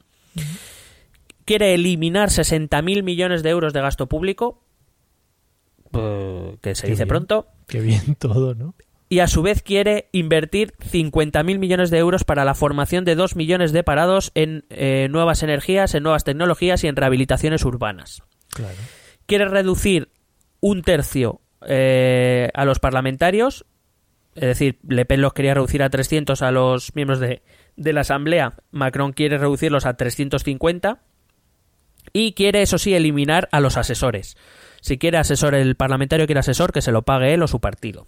quiere 1.47 1.73
eliminar 1.73 2.29
60.000 2.29 3.03
millones 3.03 3.41
de 3.41 3.49
euros 3.49 3.71
de 3.71 3.79
gasto 3.81 4.07
público, 4.07 4.61
que 6.61 6.75
se 6.75 6.87
dice 6.87 7.07
pronto. 7.07 7.47
Qué 7.67 7.79
bien 7.79 8.15
todo, 8.19 8.53
¿no? 8.53 8.75
Y 9.09 9.19
a 9.19 9.27
su 9.27 9.41
vez 9.41 9.63
quiere 9.63 10.09
invertir 10.11 10.73
50.000 10.73 11.57
millones 11.57 11.89
de 11.89 11.97
euros 11.99 12.25
para 12.25 12.43
la 12.43 12.53
formación 12.53 13.05
de 13.05 13.15
2 13.15 13.37
millones 13.37 13.71
de 13.71 13.81
parados 13.83 14.33
en 14.35 14.65
eh, 14.69 15.07
nuevas 15.09 15.41
energías, 15.41 15.95
en 15.95 16.03
nuevas 16.03 16.25
tecnologías 16.25 16.83
y 16.83 16.87
en 16.87 16.97
rehabilitaciones 16.97 17.63
urbanas. 17.63 18.21
Claro. 18.49 18.75
Quiere 19.25 19.45
reducir 19.45 20.09
un 20.59 20.81
tercio 20.81 21.39
eh, 21.65 22.49
a 22.53 22.65
los 22.65 22.79
parlamentarios, 22.79 23.65
es 24.35 24.41
decir, 24.41 24.79
Le 24.85 25.05
Pen 25.05 25.21
los 25.21 25.31
quería 25.31 25.53
reducir 25.53 25.81
a 25.81 25.89
300 25.89 26.41
a 26.41 26.51
los 26.51 26.93
miembros 26.93 27.21
de, 27.21 27.41
de 27.77 27.93
la 27.93 28.01
Asamblea, 28.01 28.57
Macron 28.71 29.13
quiere 29.13 29.37
reducirlos 29.37 29.85
a 29.85 29.95
350 29.95 31.07
y 32.13 32.33
quiere, 32.33 32.61
eso 32.61 32.77
sí, 32.77 32.93
eliminar 32.93 33.49
a 33.51 33.59
los 33.59 33.77
asesores. 33.77 34.37
Si 34.81 34.97
quiere 34.97 35.17
asesor 35.17 35.55
el 35.55 35.75
parlamentario, 35.75 36.25
quiere 36.25 36.39
asesor, 36.39 36.71
que 36.71 36.81
se 36.81 36.91
lo 36.91 37.01
pague 37.03 37.33
él 37.33 37.43
o 37.43 37.47
su 37.47 37.59
partido. 37.59 38.07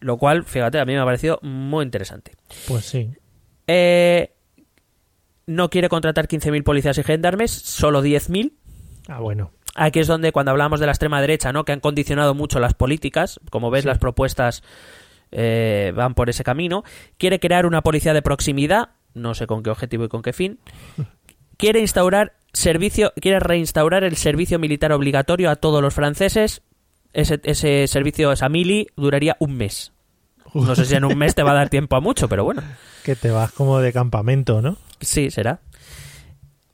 Lo 0.00 0.16
cual, 0.16 0.44
fíjate, 0.44 0.80
a 0.80 0.84
mí 0.84 0.92
me 0.92 0.98
ha 1.00 1.04
parecido 1.04 1.38
muy 1.42 1.84
interesante. 1.84 2.32
Pues 2.66 2.84
sí. 2.84 3.10
Eh, 3.68 4.32
no 5.46 5.70
quiere 5.70 5.88
contratar 5.88 6.26
15.000 6.26 6.64
policías 6.64 6.98
y 6.98 7.02
gendarmes, 7.04 7.50
solo 7.52 8.02
10.000. 8.02 8.52
Ah, 9.08 9.20
bueno. 9.20 9.52
Aquí 9.74 10.00
es 10.00 10.06
donde 10.08 10.32
cuando 10.32 10.50
hablamos 10.50 10.80
de 10.80 10.86
la 10.86 10.92
extrema 10.92 11.20
derecha, 11.20 11.52
¿no? 11.52 11.64
Que 11.64 11.72
han 11.72 11.80
condicionado 11.80 12.34
mucho 12.34 12.58
las 12.60 12.74
políticas, 12.74 13.40
como 13.50 13.70
ves, 13.70 13.82
Sí. 13.82 13.88
las 13.88 13.98
propuestas 13.98 14.62
eh, 15.30 15.92
van 15.94 16.14
por 16.14 16.28
ese 16.28 16.44
camino. 16.44 16.82
Quiere 17.16 17.40
crear 17.40 17.64
una 17.64 17.82
policía 17.82 18.12
de 18.12 18.20
proximidad, 18.22 18.90
no 19.14 19.34
sé 19.34 19.46
con 19.46 19.62
qué 19.62 19.70
objetivo 19.70 20.04
y 20.04 20.08
con 20.08 20.22
qué 20.22 20.32
fin. 20.32 20.58
Quiere 21.56 21.80
instaurar 21.80 22.34
servicio, 22.52 23.12
quiere 23.20 23.40
reinstaurar 23.40 24.04
el 24.04 24.16
servicio 24.16 24.58
militar 24.58 24.92
obligatorio 24.92 25.50
a 25.50 25.56
todos 25.56 25.82
los 25.82 25.94
franceses. 25.94 26.62
Ese, 27.12 27.40
ese 27.44 27.86
servicio, 27.88 28.32
esa 28.32 28.48
mili, 28.48 28.86
duraría 28.96 29.36
un 29.38 29.56
mes. 29.56 29.92
No 30.54 30.74
sé 30.74 30.84
si 30.84 30.94
en 30.94 31.04
un 31.04 31.16
mes 31.16 31.34
te 31.34 31.42
va 31.42 31.52
a 31.52 31.54
dar 31.54 31.70
tiempo 31.70 31.96
a 31.96 32.00
mucho, 32.00 32.28
pero 32.28 32.44
bueno. 32.44 32.62
Que 33.04 33.16
te 33.16 33.30
vas 33.30 33.52
como 33.52 33.80
de 33.80 33.92
campamento, 33.92 34.60
¿no? 34.60 34.76
Sí, 35.00 35.30
será. 35.30 35.60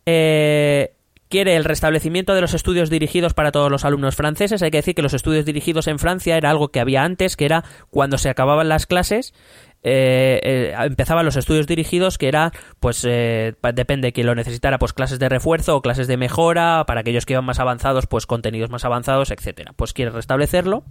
Eh, 0.05 0.93
quiere 1.29 1.57
el 1.57 1.65
restablecimiento 1.65 2.35
de 2.35 2.41
los 2.41 2.55
estudios 2.55 2.91
dirigidos 2.91 3.35
para 3.35 3.53
todos 3.53 3.71
los 3.71 3.85
alumnos 3.85 4.17
franceses. 4.17 4.63
Hay 4.63 4.71
que 4.71 4.79
decir 4.79 4.95
que 4.95 5.03
los 5.03 5.15
estudios 5.15 5.45
dirigidos 5.45 5.87
en 5.87 5.99
Francia 5.99 6.37
era 6.37 6.51
algo 6.51 6.69
que 6.69 6.81
había 6.81 7.05
antes, 7.05 7.37
que 7.37 7.45
era 7.45 7.65
cuando 7.91 8.19
se 8.19 8.29
acababan 8.29 8.69
las 8.69 8.87
clases. 8.87 9.35
eh, 9.83 10.41
eh, 10.43 10.75
empezaban 10.81 11.25
los 11.25 11.37
estudios 11.37 11.69
dirigidos 11.69 12.19
que 12.19 12.27
era 12.27 12.53
pues 12.81 13.05
eh, 13.09 13.55
depende 13.75 14.09
de 14.09 14.13
quien 14.13 14.27
lo 14.27 14.35
necesitara 14.35 14.79
pues 14.79 14.93
clases 14.93 15.21
de 15.21 15.29
refuerzo 15.29 15.77
o 15.77 15.83
clases 15.83 16.09
de 16.09 16.17
mejora 16.17 16.83
para 16.85 17.03
aquellos 17.03 17.27
que 17.27 17.35
iban 17.35 17.45
más 17.45 17.61
avanzados 17.61 18.09
pues 18.09 18.27
contenidos 18.27 18.71
más 18.71 18.85
avanzados 18.85 19.31
etcétera 19.31 19.75
pues 19.77 19.93
quiere 19.93 20.11
restablecerlo 20.11 20.83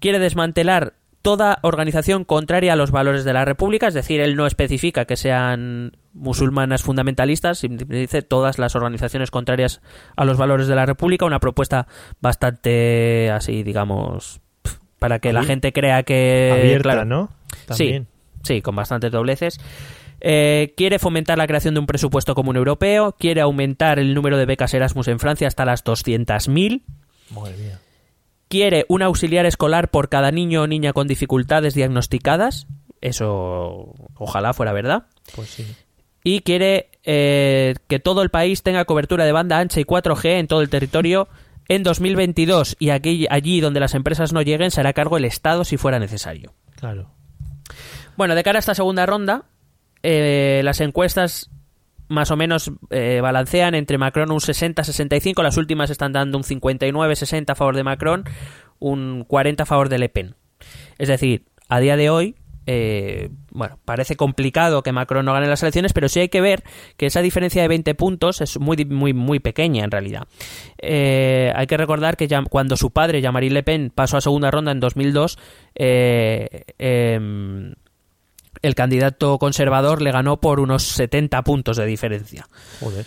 quiere 0.00 0.18
desmantelar 0.18 0.94
toda 1.26 1.58
organización 1.62 2.22
contraria 2.22 2.74
a 2.74 2.76
los 2.76 2.92
valores 2.92 3.24
de 3.24 3.32
la 3.32 3.44
República, 3.44 3.88
es 3.88 3.94
decir, 3.94 4.20
él 4.20 4.36
no 4.36 4.46
especifica 4.46 5.06
que 5.06 5.16
sean 5.16 5.96
musulmanas 6.12 6.84
fundamentalistas, 6.84 7.66
dice 7.68 8.22
todas 8.22 8.60
las 8.60 8.76
organizaciones 8.76 9.32
contrarias 9.32 9.80
a 10.14 10.24
los 10.24 10.38
valores 10.38 10.68
de 10.68 10.76
la 10.76 10.86
República, 10.86 11.26
una 11.26 11.40
propuesta 11.40 11.88
bastante 12.20 13.28
así, 13.32 13.64
digamos, 13.64 14.40
para 15.00 15.18
que 15.18 15.32
la 15.32 15.42
gente 15.42 15.72
crea 15.72 16.04
que... 16.04 16.52
Abierta, 16.52 16.90
claro, 16.90 17.04
¿no? 17.04 17.30
También. 17.66 18.06
Sí, 18.44 18.62
con 18.62 18.76
bastantes 18.76 19.10
dobleces. 19.10 19.58
Eh, 20.20 20.74
quiere 20.76 21.00
fomentar 21.00 21.38
la 21.38 21.48
creación 21.48 21.74
de 21.74 21.80
un 21.80 21.86
presupuesto 21.86 22.36
común 22.36 22.54
europeo, 22.54 23.16
quiere 23.18 23.40
aumentar 23.40 23.98
el 23.98 24.14
número 24.14 24.38
de 24.38 24.46
becas 24.46 24.74
Erasmus 24.74 25.08
en 25.08 25.18
Francia 25.18 25.48
hasta 25.48 25.64
las 25.64 25.84
200.000, 25.84 26.82
Madre 27.34 27.56
mía. 27.56 27.80
Quiere 28.48 28.86
un 28.88 29.02
auxiliar 29.02 29.46
escolar 29.46 29.90
por 29.90 30.08
cada 30.08 30.30
niño 30.30 30.62
o 30.62 30.66
niña 30.66 30.92
con 30.92 31.08
dificultades 31.08 31.74
diagnosticadas. 31.74 32.66
Eso 33.00 33.94
ojalá 34.14 34.54
fuera 34.54 34.72
verdad. 34.72 35.06
Pues 35.34 35.50
sí. 35.50 35.66
Y 36.24 36.40
quiere 36.40 36.90
eh, 37.04 37.74
que 37.86 38.00
todo 38.00 38.22
el 38.22 38.30
país 38.30 38.62
tenga 38.62 38.84
cobertura 38.84 39.24
de 39.24 39.32
banda 39.32 39.58
ancha 39.58 39.80
y 39.80 39.84
4G 39.84 40.38
en 40.38 40.48
todo 40.48 40.60
el 40.60 40.68
territorio 40.68 41.28
en 41.68 41.82
2022. 41.82 42.76
Y 42.78 42.90
aquí, 42.90 43.26
allí 43.30 43.60
donde 43.60 43.80
las 43.80 43.94
empresas 43.94 44.32
no 44.32 44.42
lleguen 44.42 44.70
se 44.70 44.80
hará 44.80 44.92
cargo 44.92 45.16
el 45.16 45.24
Estado 45.24 45.64
si 45.64 45.76
fuera 45.76 45.98
necesario. 45.98 46.54
Claro. 46.76 47.10
Bueno, 48.16 48.34
de 48.34 48.42
cara 48.42 48.58
a 48.58 48.60
esta 48.60 48.74
segunda 48.74 49.06
ronda, 49.06 49.44
eh, 50.02 50.62
las 50.64 50.80
encuestas 50.80 51.50
más 52.08 52.30
o 52.30 52.36
menos 52.36 52.70
eh, 52.90 53.20
balancean 53.22 53.74
entre 53.74 53.98
Macron 53.98 54.30
un 54.30 54.40
60-65, 54.40 55.42
las 55.42 55.56
últimas 55.56 55.90
están 55.90 56.12
dando 56.12 56.38
un 56.38 56.44
59-60 56.44 57.50
a 57.50 57.54
favor 57.54 57.76
de 57.76 57.84
Macron, 57.84 58.24
un 58.78 59.24
40 59.26 59.62
a 59.62 59.66
favor 59.66 59.88
de 59.88 59.98
Le 59.98 60.08
Pen. 60.08 60.34
Es 60.98 61.08
decir, 61.08 61.46
a 61.68 61.80
día 61.80 61.96
de 61.96 62.10
hoy, 62.10 62.36
eh, 62.66 63.30
bueno, 63.50 63.78
parece 63.84 64.16
complicado 64.16 64.82
que 64.82 64.92
Macron 64.92 65.24
no 65.24 65.32
gane 65.32 65.46
las 65.46 65.62
elecciones, 65.62 65.92
pero 65.92 66.08
sí 66.08 66.20
hay 66.20 66.28
que 66.28 66.40
ver 66.40 66.64
que 66.96 67.06
esa 67.06 67.22
diferencia 67.22 67.62
de 67.62 67.68
20 67.68 67.94
puntos 67.94 68.40
es 68.40 68.58
muy, 68.58 68.84
muy, 68.84 69.12
muy 69.12 69.38
pequeña 69.38 69.84
en 69.84 69.90
realidad. 69.90 70.24
Eh, 70.78 71.52
hay 71.54 71.66
que 71.66 71.76
recordar 71.76 72.16
que 72.16 72.26
ya, 72.26 72.42
cuando 72.42 72.76
su 72.76 72.90
padre, 72.90 73.20
Jean-Marie 73.20 73.50
Le 73.50 73.62
Pen, 73.62 73.92
pasó 73.94 74.16
a 74.16 74.20
segunda 74.20 74.50
ronda 74.50 74.72
en 74.72 74.80
2002, 74.80 75.38
eh, 75.76 76.64
em, 76.78 77.74
el 78.62 78.74
candidato 78.74 79.38
conservador 79.38 80.02
le 80.02 80.12
ganó 80.12 80.40
por 80.40 80.60
unos 80.60 80.82
70 80.84 81.42
puntos 81.42 81.76
de 81.76 81.86
diferencia. 81.86 82.48
Joder. 82.80 83.06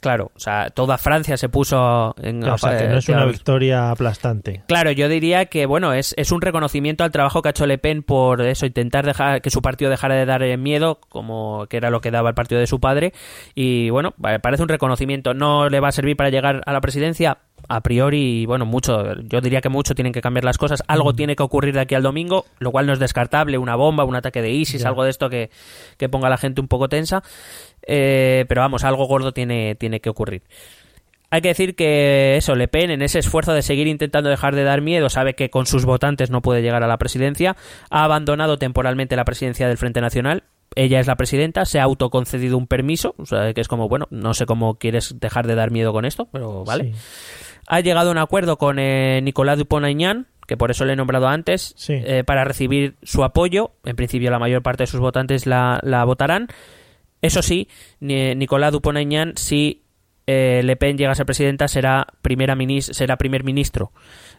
Claro, 0.00 0.30
o 0.34 0.38
sea, 0.38 0.70
toda 0.70 0.98
Francia 0.98 1.36
se 1.36 1.48
puso 1.48 2.14
en... 2.22 2.44
O 2.44 2.58
sea, 2.58 2.76
que 2.78 2.86
no 2.88 2.98
es 2.98 3.08
una 3.08 3.18
claro, 3.18 3.32
victoria 3.32 3.90
aplastante. 3.90 4.62
Claro, 4.68 4.90
yo 4.92 5.08
diría 5.08 5.46
que 5.46 5.66
bueno, 5.66 5.92
es, 5.94 6.14
es 6.18 6.30
un 6.32 6.40
reconocimiento 6.42 7.02
al 7.02 7.10
trabajo 7.10 7.42
que 7.42 7.48
ha 7.48 7.50
hecho 7.50 7.66
Le 7.66 7.78
Pen 7.78 8.02
por 8.02 8.40
eso, 8.42 8.66
intentar 8.66 9.04
dejar 9.06 9.40
que 9.42 9.50
su 9.50 9.62
partido 9.62 9.90
dejara 9.90 10.14
de 10.14 10.26
dar 10.26 10.42
eh, 10.42 10.56
miedo, 10.56 11.00
como 11.08 11.66
que 11.68 11.78
era 11.78 11.90
lo 11.90 12.00
que 12.00 12.10
daba 12.10 12.28
el 12.28 12.34
partido 12.34 12.60
de 12.60 12.66
su 12.66 12.78
padre. 12.80 13.12
Y 13.54 13.90
bueno, 13.90 14.12
pa- 14.20 14.38
parece 14.38 14.62
un 14.62 14.68
reconocimiento. 14.68 15.34
No 15.34 15.68
le 15.68 15.80
va 15.80 15.88
a 15.88 15.92
servir 15.92 16.16
para 16.16 16.30
llegar 16.30 16.62
a 16.66 16.72
la 16.72 16.80
presidencia. 16.80 17.38
A 17.68 17.80
priori, 17.80 18.44
bueno, 18.46 18.64
mucho, 18.66 19.14
yo 19.22 19.40
diría 19.40 19.60
que 19.60 19.70
mucho 19.70 19.94
tienen 19.94 20.12
que 20.12 20.20
cambiar 20.20 20.44
las 20.44 20.58
cosas. 20.58 20.82
Algo 20.86 21.12
Mm. 21.12 21.16
tiene 21.16 21.36
que 21.36 21.42
ocurrir 21.42 21.74
de 21.74 21.80
aquí 21.80 21.94
al 21.94 22.02
domingo, 22.02 22.44
lo 22.58 22.70
cual 22.70 22.86
no 22.86 22.92
es 22.92 22.98
descartable. 22.98 23.56
Una 23.58 23.74
bomba, 23.76 24.04
un 24.04 24.14
ataque 24.14 24.42
de 24.42 24.50
ISIS, 24.50 24.84
algo 24.84 25.02
de 25.04 25.10
esto 25.10 25.30
que, 25.30 25.50
que 25.96 26.08
ponga 26.08 26.26
a 26.26 26.30
la 26.30 26.36
gente 26.36 26.60
un 26.60 26.68
poco 26.68 26.88
tensa. 26.88 27.22
Eh, 27.88 28.44
pero 28.48 28.62
vamos, 28.62 28.82
algo 28.82 29.06
gordo 29.06 29.32
tiene, 29.32 29.76
tiene 29.76 29.85
que 30.00 30.10
ocurrir. 30.10 30.42
Hay 31.30 31.40
que 31.40 31.48
decir 31.48 31.74
que 31.74 32.36
eso, 32.36 32.54
Le 32.54 32.68
Pen, 32.68 32.90
en 32.90 33.02
ese 33.02 33.18
esfuerzo 33.18 33.52
de 33.52 33.62
seguir 33.62 33.88
intentando 33.88 34.30
dejar 34.30 34.54
de 34.54 34.62
dar 34.62 34.80
miedo, 34.80 35.08
sabe 35.08 35.34
que 35.34 35.50
con 35.50 35.66
sus 35.66 35.84
votantes 35.84 36.30
no 36.30 36.40
puede 36.40 36.62
llegar 36.62 36.84
a 36.84 36.86
la 36.86 36.98
presidencia, 36.98 37.56
ha 37.90 38.04
abandonado 38.04 38.58
temporalmente 38.58 39.16
la 39.16 39.24
presidencia 39.24 39.66
del 39.66 39.76
Frente 39.76 40.00
Nacional. 40.00 40.44
Ella 40.76 41.00
es 41.00 41.06
la 41.06 41.16
presidenta, 41.16 41.64
se 41.64 41.80
ha 41.80 41.84
autoconcedido 41.84 42.56
un 42.56 42.66
permiso, 42.66 43.14
o 43.18 43.26
sea, 43.26 43.52
que 43.54 43.60
es 43.60 43.68
como, 43.68 43.88
bueno, 43.88 44.06
no 44.10 44.34
sé 44.34 44.46
cómo 44.46 44.76
quieres 44.76 45.16
dejar 45.18 45.46
de 45.46 45.54
dar 45.56 45.70
miedo 45.70 45.92
con 45.92 46.04
esto, 46.04 46.28
pero 46.30 46.64
vale. 46.64 46.92
Sí. 46.92 47.00
Ha 47.66 47.80
llegado 47.80 48.10
a 48.10 48.12
un 48.12 48.18
acuerdo 48.18 48.56
con 48.56 48.78
eh, 48.78 49.20
Nicolas 49.22 49.58
Dupont-Aignan, 49.58 50.26
que 50.46 50.56
por 50.56 50.70
eso 50.70 50.84
le 50.84 50.92
he 50.92 50.96
nombrado 50.96 51.26
antes, 51.26 51.74
Sí. 51.76 51.94
eh, 51.94 52.22
para 52.24 52.44
recibir 52.44 52.94
su 53.02 53.24
apoyo. 53.24 53.72
En 53.84 53.96
principio, 53.96 54.30
la 54.30 54.38
mayor 54.38 54.62
parte 54.62 54.84
de 54.84 54.86
sus 54.86 55.00
votantes 55.00 55.46
la, 55.46 55.80
la 55.82 56.04
votarán. 56.04 56.46
Eso 57.22 57.42
sí, 57.42 57.68
ni- 58.00 58.34
Nicolas 58.34 58.72
Dupont-Aignan, 58.72 59.32
si 59.36 59.82
eh, 60.28 60.60
Le 60.64 60.76
Pen 60.76 60.98
llega 60.98 61.12
a 61.12 61.14
ser 61.14 61.24
presidenta, 61.26 61.68
será, 61.68 62.06
primera 62.20 62.54
minis- 62.56 62.92
será 62.92 63.16
primer 63.16 63.44
ministro. 63.44 63.92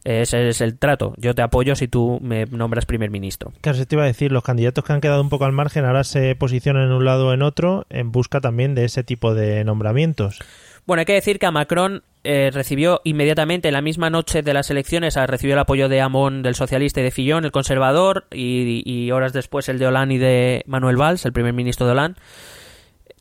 Ese 0.04 0.50
es 0.50 0.62
el 0.62 0.78
trato. 0.78 1.14
Yo 1.18 1.34
te 1.34 1.42
apoyo 1.42 1.76
si 1.76 1.88
tú 1.88 2.20
me 2.22 2.46
nombras 2.46 2.86
primer 2.86 3.10
ministro. 3.10 3.52
Claro, 3.62 3.78
se 3.78 3.86
te 3.86 3.96
iba 3.96 4.04
a 4.04 4.08
decir, 4.08 4.32
los 4.32 4.44
candidatos 4.44 4.84
que 4.84 4.94
han 4.94 5.02
quedado 5.02 5.22
un 5.22 5.30
poco 5.30 5.46
al 5.46 5.52
margen 5.54 5.86
ahora 5.86 6.04
se 6.04 6.36
posicionan 6.36 6.84
en 6.84 6.92
un 6.92 7.04
lado 7.06 7.28
o 7.28 7.34
en 7.34 7.42
otro 7.42 7.86
en 7.90 8.12
busca 8.12 8.40
también 8.42 8.76
de 8.76 8.86
ese 8.86 9.04
tipo 9.04 9.34
de 9.34 9.64
nombramientos. 9.64 10.40
Bueno, 10.86 11.00
hay 11.02 11.06
que 11.06 11.14
decir 11.14 11.40
que 11.40 11.46
a 11.46 11.52
Macron 11.52 12.04
eh, 12.24 12.52
recibió 12.54 13.02
inmediatamente, 13.04 13.68
en 13.70 13.74
la 13.74 13.82
misma 13.82 14.10
noche 14.10 14.42
de 14.42 14.54
las 14.54 14.70
elecciones, 14.70 15.16
recibió 15.16 15.54
el 15.56 15.60
apoyo 15.60 15.90
de 15.90 16.00
Amon, 16.02 16.44
del 16.44 16.56
socialista, 16.56 17.00
y 17.02 17.04
de 17.04 17.12
Fillon, 17.12 17.44
el 17.46 17.52
conservador, 17.52 18.26
y, 18.32 18.84
y 18.86 19.12
horas 19.12 19.34
después 19.34 19.68
el 19.68 19.80
de 19.80 19.88
Hollande 19.88 20.16
y 20.16 20.18
de 20.18 20.64
Manuel 20.68 20.96
Valls, 20.98 21.26
el 21.26 21.34
primer 21.34 21.54
ministro 21.54 21.86
de 21.86 21.92
Hollande. 21.94 22.20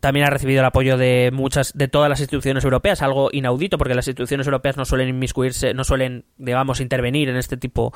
También 0.00 0.26
ha 0.26 0.31
recibido 0.31 0.61
el 0.61 0.67
apoyo 0.67 0.97
de 0.97 1.31
muchas, 1.33 1.73
de 1.76 1.88
todas 1.88 2.09
las 2.09 2.21
instituciones 2.21 2.65
europeas, 2.65 3.03
algo 3.03 3.31
inaudito, 3.33 3.79
porque 3.79 3.95
las 3.95 4.07
instituciones 4.07 4.47
europeas 4.47 4.76
no 4.76 4.85
suelen 4.85 5.09
inmiscuirse, 5.09 5.75
no 5.75 5.85
suelen, 5.85 6.25
digamos, 6.37 6.81
intervenir 6.81 7.29
en 7.29 7.37
este 7.37 7.57
tipo 7.57 7.93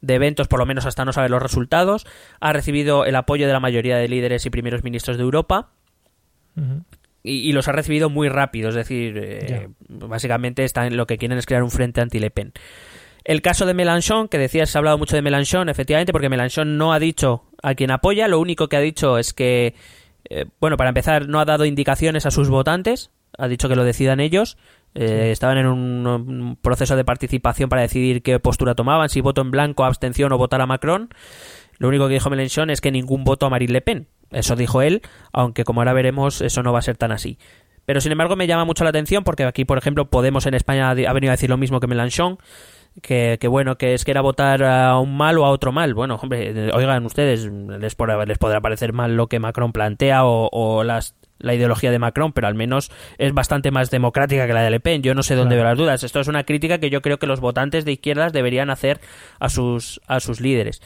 de 0.00 0.14
eventos, 0.14 0.48
por 0.48 0.60
lo 0.60 0.66
menos 0.66 0.86
hasta 0.86 1.04
no 1.04 1.12
saber 1.12 1.30
los 1.30 1.42
resultados. 1.42 2.06
Ha 2.40 2.52
recibido 2.52 3.04
el 3.04 3.16
apoyo 3.16 3.46
de 3.46 3.52
la 3.52 3.60
mayoría 3.60 3.96
de 3.96 4.08
líderes 4.08 4.46
y 4.46 4.50
primeros 4.50 4.84
ministros 4.84 5.16
de 5.16 5.22
Europa 5.22 5.70
y, 7.22 7.48
y 7.48 7.52
los 7.52 7.66
ha 7.68 7.72
recibido 7.72 8.10
muy 8.10 8.28
rápido, 8.28 8.68
es 8.68 8.74
decir, 8.74 9.18
eh, 9.18 9.68
básicamente 9.88 10.62
están, 10.64 10.96
lo 10.96 11.06
que 11.06 11.18
quieren 11.18 11.38
es 11.38 11.46
crear 11.46 11.62
un 11.62 11.70
frente 11.70 12.00
anti-Le 12.00 12.30
Pen. 12.30 12.52
El 13.24 13.40
caso 13.40 13.64
de 13.64 13.72
Mélenchon, 13.72 14.28
que 14.28 14.36
decías, 14.36 14.68
se 14.68 14.76
ha 14.76 14.80
hablado 14.80 14.98
mucho 14.98 15.16
de 15.16 15.22
Mélenchon, 15.22 15.70
efectivamente, 15.70 16.12
porque 16.12 16.28
Mélenchon 16.28 16.76
no 16.76 16.92
ha 16.92 16.98
dicho 16.98 17.44
a 17.62 17.74
quien 17.74 17.90
apoya, 17.90 18.28
lo 18.28 18.38
único 18.38 18.68
que 18.68 18.76
ha 18.76 18.80
dicho 18.80 19.16
es 19.16 19.32
que, 19.32 19.74
eh, 20.30 20.46
bueno, 20.60 20.76
para 20.76 20.90
empezar, 20.90 21.28
no 21.28 21.40
ha 21.40 21.44
dado 21.44 21.64
indicaciones 21.64 22.26
a 22.26 22.30
sus 22.30 22.48
votantes, 22.48 23.10
ha 23.36 23.48
dicho 23.48 23.68
que 23.68 23.76
lo 23.76 23.84
decidan 23.84 24.20
ellos, 24.20 24.56
eh, 24.94 25.30
estaban 25.32 25.58
en 25.58 25.66
un, 25.66 26.06
un 26.06 26.56
proceso 26.56 26.96
de 26.96 27.04
participación 27.04 27.68
para 27.68 27.82
decidir 27.82 28.22
qué 28.22 28.38
postura 28.38 28.74
tomaban, 28.74 29.08
si 29.08 29.20
voto 29.20 29.40
en 29.40 29.50
blanco, 29.50 29.84
abstención 29.84 30.32
o 30.32 30.38
votar 30.38 30.60
a 30.60 30.66
Macron. 30.66 31.10
Lo 31.78 31.88
único 31.88 32.06
que 32.06 32.14
dijo 32.14 32.30
Mélenchon 32.30 32.70
es 32.70 32.80
que 32.80 32.92
ningún 32.92 33.24
voto 33.24 33.46
a 33.46 33.50
Marine 33.50 33.72
Le 33.72 33.80
Pen. 33.80 34.06
Eso 34.30 34.56
dijo 34.56 34.82
él, 34.82 35.02
aunque 35.32 35.64
como 35.64 35.80
ahora 35.80 35.92
veremos, 35.92 36.40
eso 36.40 36.62
no 36.62 36.72
va 36.72 36.78
a 36.78 36.82
ser 36.82 36.96
tan 36.96 37.12
así. 37.12 37.38
Pero 37.86 38.00
sin 38.00 38.12
embargo 38.12 38.36
me 38.36 38.46
llama 38.46 38.64
mucho 38.64 38.84
la 38.84 38.90
atención 38.90 39.24
porque 39.24 39.44
aquí, 39.44 39.64
por 39.64 39.78
ejemplo, 39.78 40.08
Podemos 40.08 40.46
en 40.46 40.54
España 40.54 40.90
ha 40.90 40.94
venido 40.94 41.30
a 41.30 41.36
decir 41.36 41.50
lo 41.50 41.56
mismo 41.56 41.80
que 41.80 41.86
Mélenchon, 41.86 42.38
que, 43.02 43.38
que 43.40 43.48
bueno, 43.48 43.76
que 43.76 43.94
es 43.94 44.04
que 44.04 44.10
era 44.10 44.20
votar 44.20 44.62
a 44.64 44.98
un 44.98 45.16
mal 45.16 45.38
o 45.38 45.44
a 45.44 45.50
otro 45.50 45.72
mal. 45.72 45.94
Bueno, 45.94 46.18
hombre, 46.22 46.70
oigan 46.72 47.04
ustedes, 47.06 47.46
les, 47.46 47.96
podrá- 47.96 48.24
les 48.26 48.38
podrá 48.38 48.60
parecer 48.60 48.92
mal 48.92 49.16
lo 49.16 49.26
que 49.26 49.40
Macron 49.40 49.72
plantea 49.72 50.24
o, 50.24 50.48
o 50.52 50.84
las 50.84 51.14
la 51.40 51.52
ideología 51.52 51.90
de 51.90 51.98
Macron, 51.98 52.32
pero 52.32 52.46
al 52.46 52.54
menos 52.54 52.90
es 53.18 53.34
bastante 53.34 53.70
más 53.70 53.90
democrática 53.90 54.46
que 54.46 54.54
la 54.54 54.62
de 54.62 54.70
Le 54.70 54.80
Pen. 54.80 55.02
Yo 55.02 55.14
no 55.14 55.22
sé 55.22 55.34
dónde 55.34 55.56
veo 55.56 55.64
las 55.64 55.76
dudas. 55.76 56.02
Esto 56.02 56.20
es 56.20 56.28
una 56.28 56.44
crítica 56.44 56.78
que 56.78 56.88
yo 56.88 57.02
creo 57.02 57.18
que 57.18 57.26
los 57.26 57.40
votantes 57.40 57.84
de 57.84 57.92
izquierdas 57.92 58.32
deberían 58.32 58.70
hacer 58.70 59.00
a 59.40 59.50
sus, 59.50 60.00
a 60.06 60.20
sus 60.20 60.40
líderes. 60.40 60.80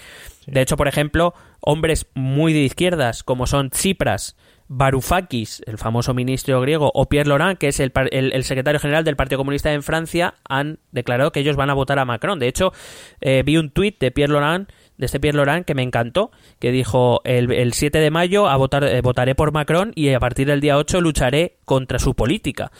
De 0.46 0.60
hecho, 0.62 0.76
por 0.76 0.88
ejemplo, 0.88 1.32
hombres 1.60 2.06
muy 2.14 2.54
de 2.54 2.60
izquierdas, 2.60 3.22
como 3.22 3.46
son 3.46 3.70
Tsipras, 3.70 4.36
Varoufakis, 4.68 5.62
el 5.66 5.78
famoso 5.78 6.14
ministro 6.14 6.60
griego, 6.60 6.90
o 6.94 7.08
Pierre 7.08 7.28
Laurent, 7.28 7.58
que 7.58 7.68
es 7.68 7.80
el, 7.80 7.92
el, 8.10 8.44
secretario 8.44 8.78
general 8.78 9.02
del 9.02 9.16
Partido 9.16 9.38
Comunista 9.38 9.72
en 9.72 9.82
Francia, 9.82 10.34
han 10.48 10.78
declarado 10.92 11.32
que 11.32 11.40
ellos 11.40 11.56
van 11.56 11.70
a 11.70 11.74
votar 11.74 11.98
a 11.98 12.04
Macron. 12.04 12.38
De 12.38 12.48
hecho, 12.48 12.72
eh, 13.20 13.42
vi 13.44 13.56
un 13.56 13.70
tuit 13.70 13.98
de 13.98 14.10
Pierre 14.10 14.32
Laurent 14.32 14.70
de 14.98 15.06
este 15.06 15.20
Pierre 15.20 15.36
Laurent 15.36 15.64
que 15.64 15.74
me 15.74 15.82
encantó, 15.82 16.30
que 16.58 16.70
dijo 16.70 17.20
el, 17.24 17.50
el 17.52 17.72
7 17.72 17.98
de 17.98 18.10
mayo 18.10 18.48
a 18.48 18.56
votar, 18.56 18.84
eh, 18.84 19.00
votaré 19.00 19.34
por 19.34 19.52
Macron 19.52 19.92
y 19.94 20.12
a 20.12 20.20
partir 20.20 20.46
del 20.46 20.60
día 20.60 20.76
8 20.76 21.00
lucharé 21.00 21.56
contra 21.64 21.98
su 21.98 22.14
política. 22.14 22.70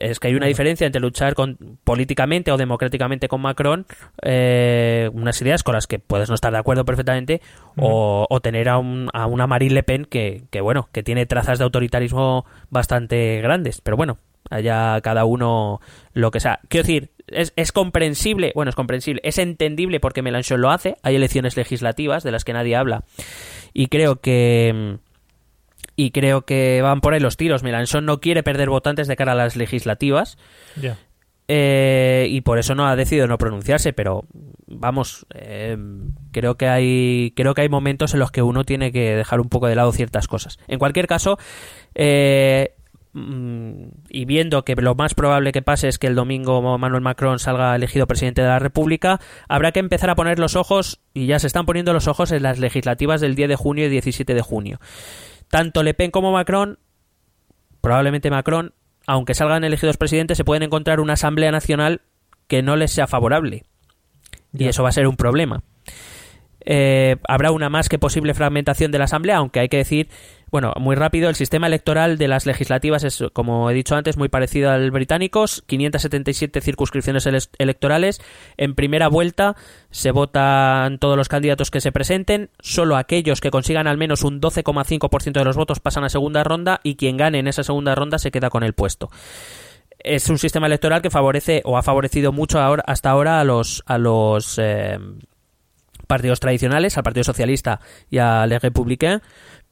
Es 0.00 0.20
que 0.20 0.28
hay 0.28 0.34
una 0.34 0.46
diferencia 0.46 0.86
entre 0.86 1.00
luchar 1.00 1.34
con, 1.34 1.78
políticamente 1.84 2.50
o 2.52 2.56
democráticamente 2.56 3.28
con 3.28 3.40
Macron, 3.40 3.86
eh, 4.22 5.10
unas 5.12 5.40
ideas 5.42 5.62
con 5.62 5.74
las 5.74 5.86
que 5.86 5.98
puedes 5.98 6.28
no 6.28 6.34
estar 6.34 6.52
de 6.52 6.58
acuerdo 6.58 6.84
perfectamente, 6.84 7.40
o, 7.76 8.40
tener 8.42 8.68
a, 8.68 8.78
un, 8.78 9.08
a 9.12 9.26
una 9.26 9.46
Marine 9.46 9.74
Le 9.74 9.82
Pen 9.82 10.04
que, 10.04 10.44
que, 10.50 10.60
bueno, 10.60 10.88
que 10.92 11.02
tiene 11.02 11.26
trazas 11.26 11.58
de 11.58 11.64
autoritarismo 11.64 12.44
bastante 12.70 13.40
grandes. 13.42 13.80
Pero 13.80 13.96
bueno, 13.96 14.18
allá 14.50 15.00
cada 15.00 15.24
uno 15.24 15.80
lo 16.12 16.30
que 16.30 16.40
sea. 16.40 16.60
Quiero 16.68 16.86
decir, 16.86 17.10
es, 17.26 17.52
es, 17.56 17.72
comprensible, 17.72 18.52
bueno, 18.54 18.70
es 18.70 18.76
comprensible, 18.76 19.20
es 19.24 19.38
entendible 19.38 20.00
porque 20.00 20.22
Mélenchon 20.22 20.60
lo 20.60 20.70
hace, 20.70 20.96
hay 21.02 21.16
elecciones 21.16 21.56
legislativas 21.56 22.22
de 22.22 22.32
las 22.32 22.44
que 22.44 22.52
nadie 22.52 22.76
habla 22.76 23.04
y 23.72 23.88
creo 23.88 24.20
que 24.20 24.98
y 25.96 26.10
creo 26.10 26.42
que 26.42 26.80
van 26.82 27.00
por 27.00 27.14
ahí 27.14 27.20
los 27.20 27.36
tiros. 27.36 27.62
Mélenchon 27.62 28.04
no 28.04 28.20
quiere 28.20 28.42
perder 28.42 28.68
votantes 28.68 29.08
de 29.08 29.16
cara 29.16 29.32
a 29.32 29.36
las 29.36 29.56
legislativas. 29.56 30.38
Eh, 31.48 32.26
y 32.30 32.40
por 32.42 32.58
eso 32.58 32.74
no 32.74 32.86
ha 32.86 32.96
decidido 32.96 33.26
no 33.26 33.38
pronunciarse, 33.38 33.92
pero 33.92 34.24
vamos, 34.66 35.26
eh, 35.32 35.76
creo 36.32 36.56
que 36.56 36.68
hay 36.68 37.32
creo 37.36 37.54
que 37.54 37.62
hay 37.62 37.68
momentos 37.68 38.14
en 38.14 38.20
los 38.20 38.32
que 38.32 38.42
uno 38.42 38.64
tiene 38.64 38.90
que 38.90 39.14
dejar 39.14 39.40
un 39.40 39.48
poco 39.48 39.68
de 39.68 39.76
lado 39.76 39.92
ciertas 39.92 40.26
cosas. 40.26 40.58
En 40.66 40.80
cualquier 40.80 41.06
caso, 41.06 41.38
eh, 41.94 42.74
Mm, 43.16 43.92
y 44.10 44.26
viendo 44.26 44.62
que 44.62 44.74
lo 44.74 44.94
más 44.94 45.14
probable 45.14 45.50
que 45.50 45.62
pase 45.62 45.88
es 45.88 45.98
que 45.98 46.06
el 46.06 46.14
domingo 46.14 46.60
Manuel 46.76 47.00
Macron 47.00 47.38
salga 47.38 47.74
elegido 47.74 48.06
presidente 48.06 48.42
de 48.42 48.48
la 48.48 48.58
República, 48.58 49.20
habrá 49.48 49.72
que 49.72 49.80
empezar 49.80 50.10
a 50.10 50.14
poner 50.16 50.38
los 50.38 50.54
ojos, 50.54 51.00
y 51.14 51.24
ya 51.24 51.38
se 51.38 51.46
están 51.46 51.64
poniendo 51.64 51.94
los 51.94 52.08
ojos 52.08 52.30
en 52.30 52.42
las 52.42 52.58
legislativas 52.58 53.22
del 53.22 53.34
10 53.34 53.48
de 53.48 53.56
junio 53.56 53.86
y 53.86 53.88
17 53.88 54.34
de 54.34 54.42
junio. 54.42 54.80
Tanto 55.48 55.82
Le 55.82 55.94
Pen 55.94 56.10
como 56.10 56.32
Macron, 56.32 56.78
probablemente 57.80 58.30
Macron, 58.30 58.74
aunque 59.06 59.34
salgan 59.34 59.64
elegidos 59.64 59.96
presidentes, 59.96 60.36
se 60.36 60.44
pueden 60.44 60.64
encontrar 60.64 61.00
una 61.00 61.14
Asamblea 61.14 61.52
Nacional 61.52 62.02
que 62.48 62.62
no 62.62 62.76
les 62.76 62.92
sea 62.92 63.06
favorable. 63.06 63.64
Y 64.52 64.66
eso 64.66 64.82
va 64.82 64.88
a 64.88 64.92
ser 64.92 65.06
un 65.06 65.16
problema. 65.16 65.62
Eh, 66.66 67.16
habrá 67.28 67.52
una 67.52 67.70
más 67.70 67.88
que 67.88 67.98
posible 67.98 68.34
fragmentación 68.34 68.90
de 68.92 68.98
la 68.98 69.04
Asamblea, 69.04 69.36
aunque 69.36 69.60
hay 69.60 69.68
que 69.68 69.78
decir 69.78 70.08
bueno, 70.50 70.72
muy 70.78 70.94
rápido, 70.94 71.28
el 71.28 71.34
sistema 71.34 71.66
electoral 71.66 72.18
de 72.18 72.28
las 72.28 72.46
legislativas 72.46 73.02
es, 73.02 73.22
como 73.32 73.68
he 73.68 73.74
dicho 73.74 73.96
antes, 73.96 74.16
muy 74.16 74.28
parecido 74.28 74.70
al 74.70 74.92
británico, 74.92 75.44
577 75.66 76.60
circunscripciones 76.60 77.28
electorales. 77.58 78.20
En 78.56 78.76
primera 78.76 79.08
vuelta 79.08 79.56
se 79.90 80.12
votan 80.12 80.98
todos 80.98 81.16
los 81.16 81.28
candidatos 81.28 81.72
que 81.72 81.80
se 81.80 81.90
presenten, 81.90 82.50
solo 82.60 82.96
aquellos 82.96 83.40
que 83.40 83.50
consigan 83.50 83.88
al 83.88 83.98
menos 83.98 84.22
un 84.22 84.40
12,5% 84.40 85.32
de 85.32 85.44
los 85.44 85.56
votos 85.56 85.80
pasan 85.80 86.04
a 86.04 86.08
segunda 86.08 86.44
ronda 86.44 86.80
y 86.84 86.94
quien 86.94 87.16
gane 87.16 87.40
en 87.40 87.48
esa 87.48 87.64
segunda 87.64 87.94
ronda 87.96 88.18
se 88.18 88.30
queda 88.30 88.48
con 88.48 88.62
el 88.62 88.72
puesto 88.72 89.10
es 89.98 90.28
un 90.28 90.38
sistema 90.38 90.66
electoral 90.66 91.02
que 91.02 91.10
favorece 91.10 91.62
o 91.64 91.76
ha 91.76 91.82
favorecido 91.82 92.30
mucho 92.30 92.60
ahora, 92.60 92.84
hasta 92.86 93.10
ahora 93.10 93.40
a 93.40 93.44
los 93.44 93.82
a 93.86 93.98
los 93.98 94.58
eh, 94.58 94.98
partidos 96.06 96.40
tradicionales, 96.40 96.96
al 96.96 97.02
Partido 97.04 97.24
Socialista 97.24 97.80
y 98.10 98.18
al 98.18 98.50
Républicain, 98.60 99.20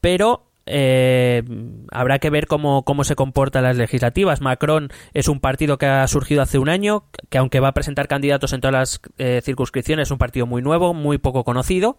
pero 0.00 0.50
eh, 0.66 1.42
habrá 1.90 2.18
que 2.18 2.30
ver 2.30 2.46
cómo, 2.46 2.84
cómo 2.84 3.04
se 3.04 3.16
comportan 3.16 3.64
las 3.64 3.76
legislativas. 3.76 4.40
Macron 4.40 4.90
es 5.12 5.28
un 5.28 5.40
partido 5.40 5.78
que 5.78 5.86
ha 5.86 6.06
surgido 6.08 6.42
hace 6.42 6.58
un 6.58 6.68
año, 6.68 7.04
que 7.28 7.38
aunque 7.38 7.60
va 7.60 7.68
a 7.68 7.74
presentar 7.74 8.08
candidatos 8.08 8.52
en 8.52 8.60
todas 8.60 8.72
las 8.72 9.00
eh, 9.18 9.40
circunscripciones, 9.42 10.08
es 10.08 10.12
un 10.12 10.18
partido 10.18 10.46
muy 10.46 10.62
nuevo, 10.62 10.94
muy 10.94 11.18
poco 11.18 11.44
conocido. 11.44 11.98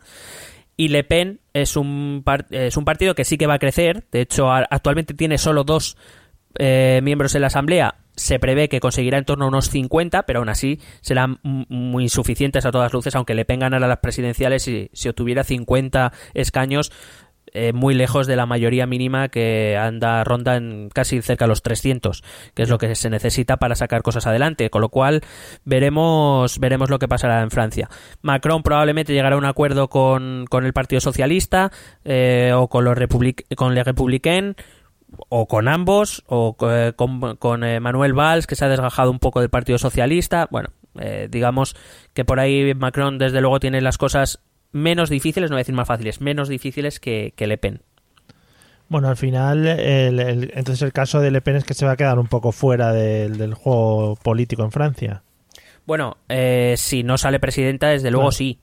Y 0.77 0.89
Le 0.89 1.03
Pen 1.03 1.39
es 1.53 1.77
un, 1.77 2.23
es 2.49 2.75
un 2.75 2.85
partido 2.85 3.15
que 3.15 3.23
sí 3.23 3.37
que 3.37 3.47
va 3.47 3.53
a 3.55 3.59
crecer. 3.59 4.03
De 4.11 4.21
hecho, 4.21 4.51
actualmente 4.51 5.13
tiene 5.13 5.37
solo 5.37 5.63
dos 5.63 5.95
eh, 6.57 6.99
miembros 7.01 7.33
en 7.35 7.41
la 7.41 7.47
Asamblea. 7.47 7.95
Se 8.15 8.39
prevé 8.39 8.69
que 8.69 8.79
conseguirá 8.79 9.17
en 9.17 9.25
torno 9.25 9.45
a 9.45 9.47
unos 9.49 9.69
50, 9.69 10.23
pero 10.23 10.39
aún 10.39 10.49
así 10.49 10.79
serán 11.01 11.39
muy 11.43 12.03
insuficientes 12.03 12.65
a 12.65 12.71
todas 12.71 12.93
luces, 12.93 13.15
aunque 13.15 13.35
Le 13.35 13.45
Pen 13.45 13.59
ganara 13.59 13.87
las 13.87 13.99
presidenciales 13.99 14.63
si 14.63 15.09
obtuviera 15.09 15.43
50 15.43 16.13
escaños, 16.33 16.91
eh, 17.57 17.71
muy 17.71 17.93
lejos 17.93 18.27
de 18.27 18.35
la 18.35 18.45
mayoría 18.45 18.85
mínima 18.85 19.29
que 19.29 19.77
anda 19.77 20.21
ronda 20.25 20.57
en 20.57 20.89
casi 20.89 21.21
cerca 21.21 21.45
de 21.45 21.49
los 21.49 21.61
300, 21.61 22.21
que 22.53 22.63
es 22.63 22.69
lo 22.69 22.77
que 22.77 22.93
se 22.95 23.09
necesita 23.09 23.55
para 23.55 23.75
sacar 23.75 24.01
cosas 24.01 24.27
adelante. 24.27 24.69
Con 24.69 24.81
lo 24.81 24.89
cual 24.89 25.21
veremos 25.63 26.59
veremos 26.59 26.89
lo 26.89 26.99
que 26.99 27.07
pasará 27.07 27.41
en 27.41 27.51
Francia. 27.51 27.89
Macron 28.21 28.61
probablemente 28.61 29.13
llegará 29.13 29.35
a 29.35 29.39
un 29.39 29.45
acuerdo 29.45 29.87
con, 29.87 30.45
con 30.49 30.65
el 30.65 30.73
Partido 30.73 30.99
Socialista 30.99 31.71
eh, 32.03 32.51
o 32.53 32.67
con 32.67 32.83
los 32.83 32.97
Republic 32.97 33.45
con 33.55 33.73
les 33.73 33.85
Républicains 33.85 34.55
o 35.29 35.47
con 35.47 35.67
ambos, 35.67 36.23
o 36.27 36.55
eh, 36.69 36.93
con, 36.95 37.37
con 37.37 37.61
Manuel 37.81 38.13
Valls, 38.13 38.47
que 38.47 38.55
se 38.55 38.65
ha 38.65 38.69
desgajado 38.69 39.11
un 39.11 39.19
poco 39.19 39.41
del 39.41 39.49
Partido 39.49 39.77
Socialista. 39.77 40.47
Bueno, 40.51 40.69
digamos 41.29 41.75
que 42.13 42.23
por 42.23 42.39
ahí 42.39 42.73
Macron, 42.73 43.17
desde 43.17 43.41
luego, 43.41 43.59
tiene 43.59 43.81
las 43.81 43.97
cosas 43.97 44.39
menos 44.71 45.09
difíciles, 45.09 45.49
no 45.49 45.55
voy 45.55 45.59
a 45.59 45.63
decir 45.63 45.75
más 45.75 45.87
fáciles, 45.87 46.21
menos 46.21 46.47
difíciles 46.47 46.99
que, 46.99 47.33
que 47.35 47.47
Le 47.47 47.57
Pen. 47.57 47.81
Bueno, 48.87 49.09
al 49.09 49.17
final, 49.17 49.65
entonces 49.67 50.81
el 50.83 50.93
caso 50.93 51.19
de 51.19 51.31
Le 51.31 51.41
Pen 51.41 51.55
es 51.55 51.63
que 51.63 51.73
se 51.73 51.85
va 51.85 51.93
a 51.93 51.97
quedar 51.97 52.19
un 52.19 52.27
poco 52.27 52.51
fuera 52.51 52.93
del, 52.93 53.53
juego 53.53 54.15
político 54.15 54.63
en 54.63 54.71
Francia. 54.71 55.23
Bueno, 55.85 56.17
eh, 56.29 56.75
si 56.77 57.03
no 57.03 57.17
sale 57.17 57.39
presidenta, 57.39 57.89
desde 57.89 58.11
luego 58.11 58.31
sí. 58.31 58.59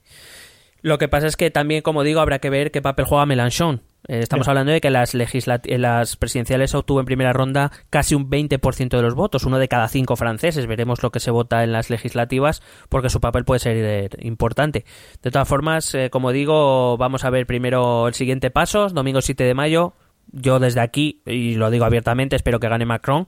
Lo 0.81 0.99
que 0.99 1.09
pasa 1.09 1.27
es 1.27 1.37
que 1.37 1.51
también, 1.51 1.83
como 1.83 2.03
digo, 2.03 2.21
habrá 2.21 2.39
que 2.39 2.51
ver 2.51 2.71
qué 2.71 2.83
papel 2.83 3.05
juega 3.05 3.27
Mélenchon. 3.27 3.83
Eh, 4.09 4.19
estamos 4.19 4.49
hablando 4.49 4.73
de 4.73 4.81
que 4.81 4.91
las, 4.91 5.15
las 5.15 6.17
presidenciales 6.17 6.75
obtuvo 6.75 7.01
en 7.01 7.07
primera 7.07 7.33
ronda 7.33 7.71
casi 7.91 8.15
un 8.15 8.29
20% 8.29 8.89
de 8.89 9.03
los 9.03 9.15
votos, 9.15 9.45
uno 9.45 9.59
de 9.59 9.69
cada 9.69 9.89
cinco 9.89 10.17
franceses. 10.17 10.67
Veremos 10.67 11.03
lo 11.03 11.11
que 11.11 11.21
se 11.21 11.31
vota 11.31 11.63
en 11.63 11.73
las 11.73 11.91
legislativas 11.91 12.63
porque 12.89 13.11
su 13.11 13.21
papel 13.21 13.45
puede 13.45 13.61
ser 13.61 13.77
eh, 13.77 14.09
importante. 14.21 14.85
De 15.23 15.31
todas 15.31 15.49
formas, 15.49 15.95
eh, 15.95 16.11
como 16.11 16.33
digo, 16.33 16.97
vamos 16.97 17.25
a 17.25 17.31
ver 17.31 17.47
primero 17.47 18.09
el 18.09 18.15
siguiente 18.15 18.51
paso, 18.51 18.89
domingo 18.89 19.21
7 19.21 19.45
de 19.45 19.55
mayo. 19.55 19.95
Yo 20.31 20.61
desde 20.61 20.81
aquí, 20.81 21.21
y 21.27 21.57
lo 21.57 21.71
digo 21.71 21.85
abiertamente, 21.85 22.37
espero 22.37 22.59
que 22.59 22.69
gane 22.69 22.87
Macron 22.87 23.27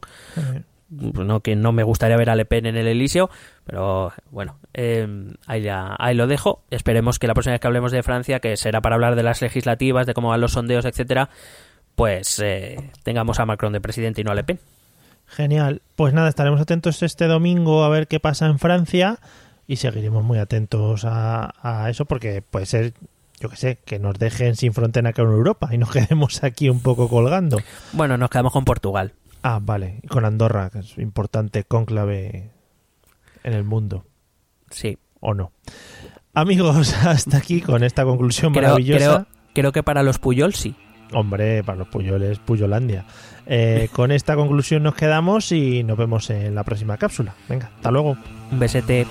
no 0.91 1.41
que 1.41 1.57
no 1.57 1.73
me 1.73 1.83
gustaría 1.83 2.17
ver 2.17 2.31
a 2.31 2.37
Le 2.37 2.45
Pen 2.45 2.67
en 2.67 2.77
el 2.77 2.87
Elíseo, 2.87 3.31
pero 3.65 4.13
bueno, 4.31 4.59
em, 4.73 5.35
ahí, 5.47 5.63
ya, 5.63 5.95
ahí 5.99 6.15
lo 6.15 6.27
dejo. 6.27 6.63
Esperemos 6.71 7.19
que 7.19 7.27
la 7.27 7.35
próxima 7.35 7.53
vez 7.53 7.61
que 7.61 7.67
hablemos 7.67 7.93
de 7.93 8.03
Francia, 8.03 8.41
que 8.41 8.57
será 8.57 8.81
para 8.81 8.95
hablar 8.95 9.17
de 9.17 9.23
las 9.23 9.43
legislativas, 9.43 10.07
de 10.07 10.15
cómo 10.15 10.29
van 10.29 10.41
los 10.41 10.53
sondeos, 10.53 10.85
etcétera, 10.85 11.31
pues 11.95 12.39
eh, 12.41 12.91
tengamos 13.03 13.41
a 13.41 13.47
Macron 13.47 13.73
de 13.73 13.81
presidente 13.81 14.21
y 14.21 14.25
no 14.25 14.33
a 14.33 14.35
Le 14.35 14.45
Pen. 14.45 14.61
Genial. 15.27 15.83
Pues 15.97 16.13
nada, 16.13 16.29
estaremos 16.29 16.61
atentos 16.61 17.03
este 17.03 17.27
domingo 17.27 17.85
a 17.85 17.89
ver 17.89 18.07
qué 18.07 18.21
pasa 18.21 18.47
en 18.47 18.59
Francia 18.59 19.19
y 19.67 19.77
seguiremos 19.77 20.23
muy 20.23 20.39
atentos 20.39 21.05
a, 21.05 21.55
a 21.63 21.89
eso 21.89 22.05
porque 22.05 22.43
puede 22.43 22.67
ser 22.67 22.93
yo 23.41 23.49
que 23.49 23.57
sé, 23.57 23.79
que 23.85 23.99
nos 23.99 24.19
dejen 24.19 24.57
sin 24.57 24.73
frontera 24.73 25.13
con 25.13 25.27
Europa 25.27 25.69
y 25.73 25.79
nos 25.79 25.91
quedemos 25.93 26.43
aquí 26.45 26.69
un 26.69 26.81
poco 26.81 27.09
colgando. 27.09 27.59
Bueno, 27.93 28.17
nos 28.17 28.31
quedamos 28.31 28.53
con 28.53 28.65
Portugal. 28.65 29.13
Ah, 29.47 29.61
vale. 29.63 30.01
Y 30.03 30.09
con 30.09 30.25
Andorra, 30.25 30.71
que 30.71 30.79
es 30.79 30.97
importante 30.97 31.65
cónclave 31.65 32.51
en 33.43 33.53
el 33.53 33.63
mundo. 33.63 34.07
Sí. 34.71 34.97
¿O 35.21 35.35
no? 35.35 35.53
Amigos, 36.33 36.95
hasta 37.05 37.37
aquí 37.37 37.61
con 37.61 37.85
esta 37.85 38.05
conclusión 38.05 38.53
maravillosa. 38.53 39.27
Creo, 39.55 39.71
que 39.71 39.83
para 39.83 40.03
los 40.03 40.19
Puyol 40.19 40.55
sí. 40.55 40.75
Hombre, 41.13 41.63
para 41.63 41.77
los 41.77 41.89
Puyoles, 41.89 42.39
Puyolandia. 42.39 43.05
Eh, 43.45 43.91
con 43.93 44.13
esta 44.13 44.35
conclusión 44.35 44.83
nos 44.83 44.95
quedamos 44.95 45.53
y 45.53 45.85
nos 45.85 45.99
vemos 45.99 46.31
en 46.31 46.55
la 46.55 46.65
próxima 46.65 46.97
cápsula. 46.97 47.35
Venga, 47.47 47.71
hasta 47.77 47.91
luego. 47.91 48.17
Un 48.51 48.59
besete. 48.59 49.07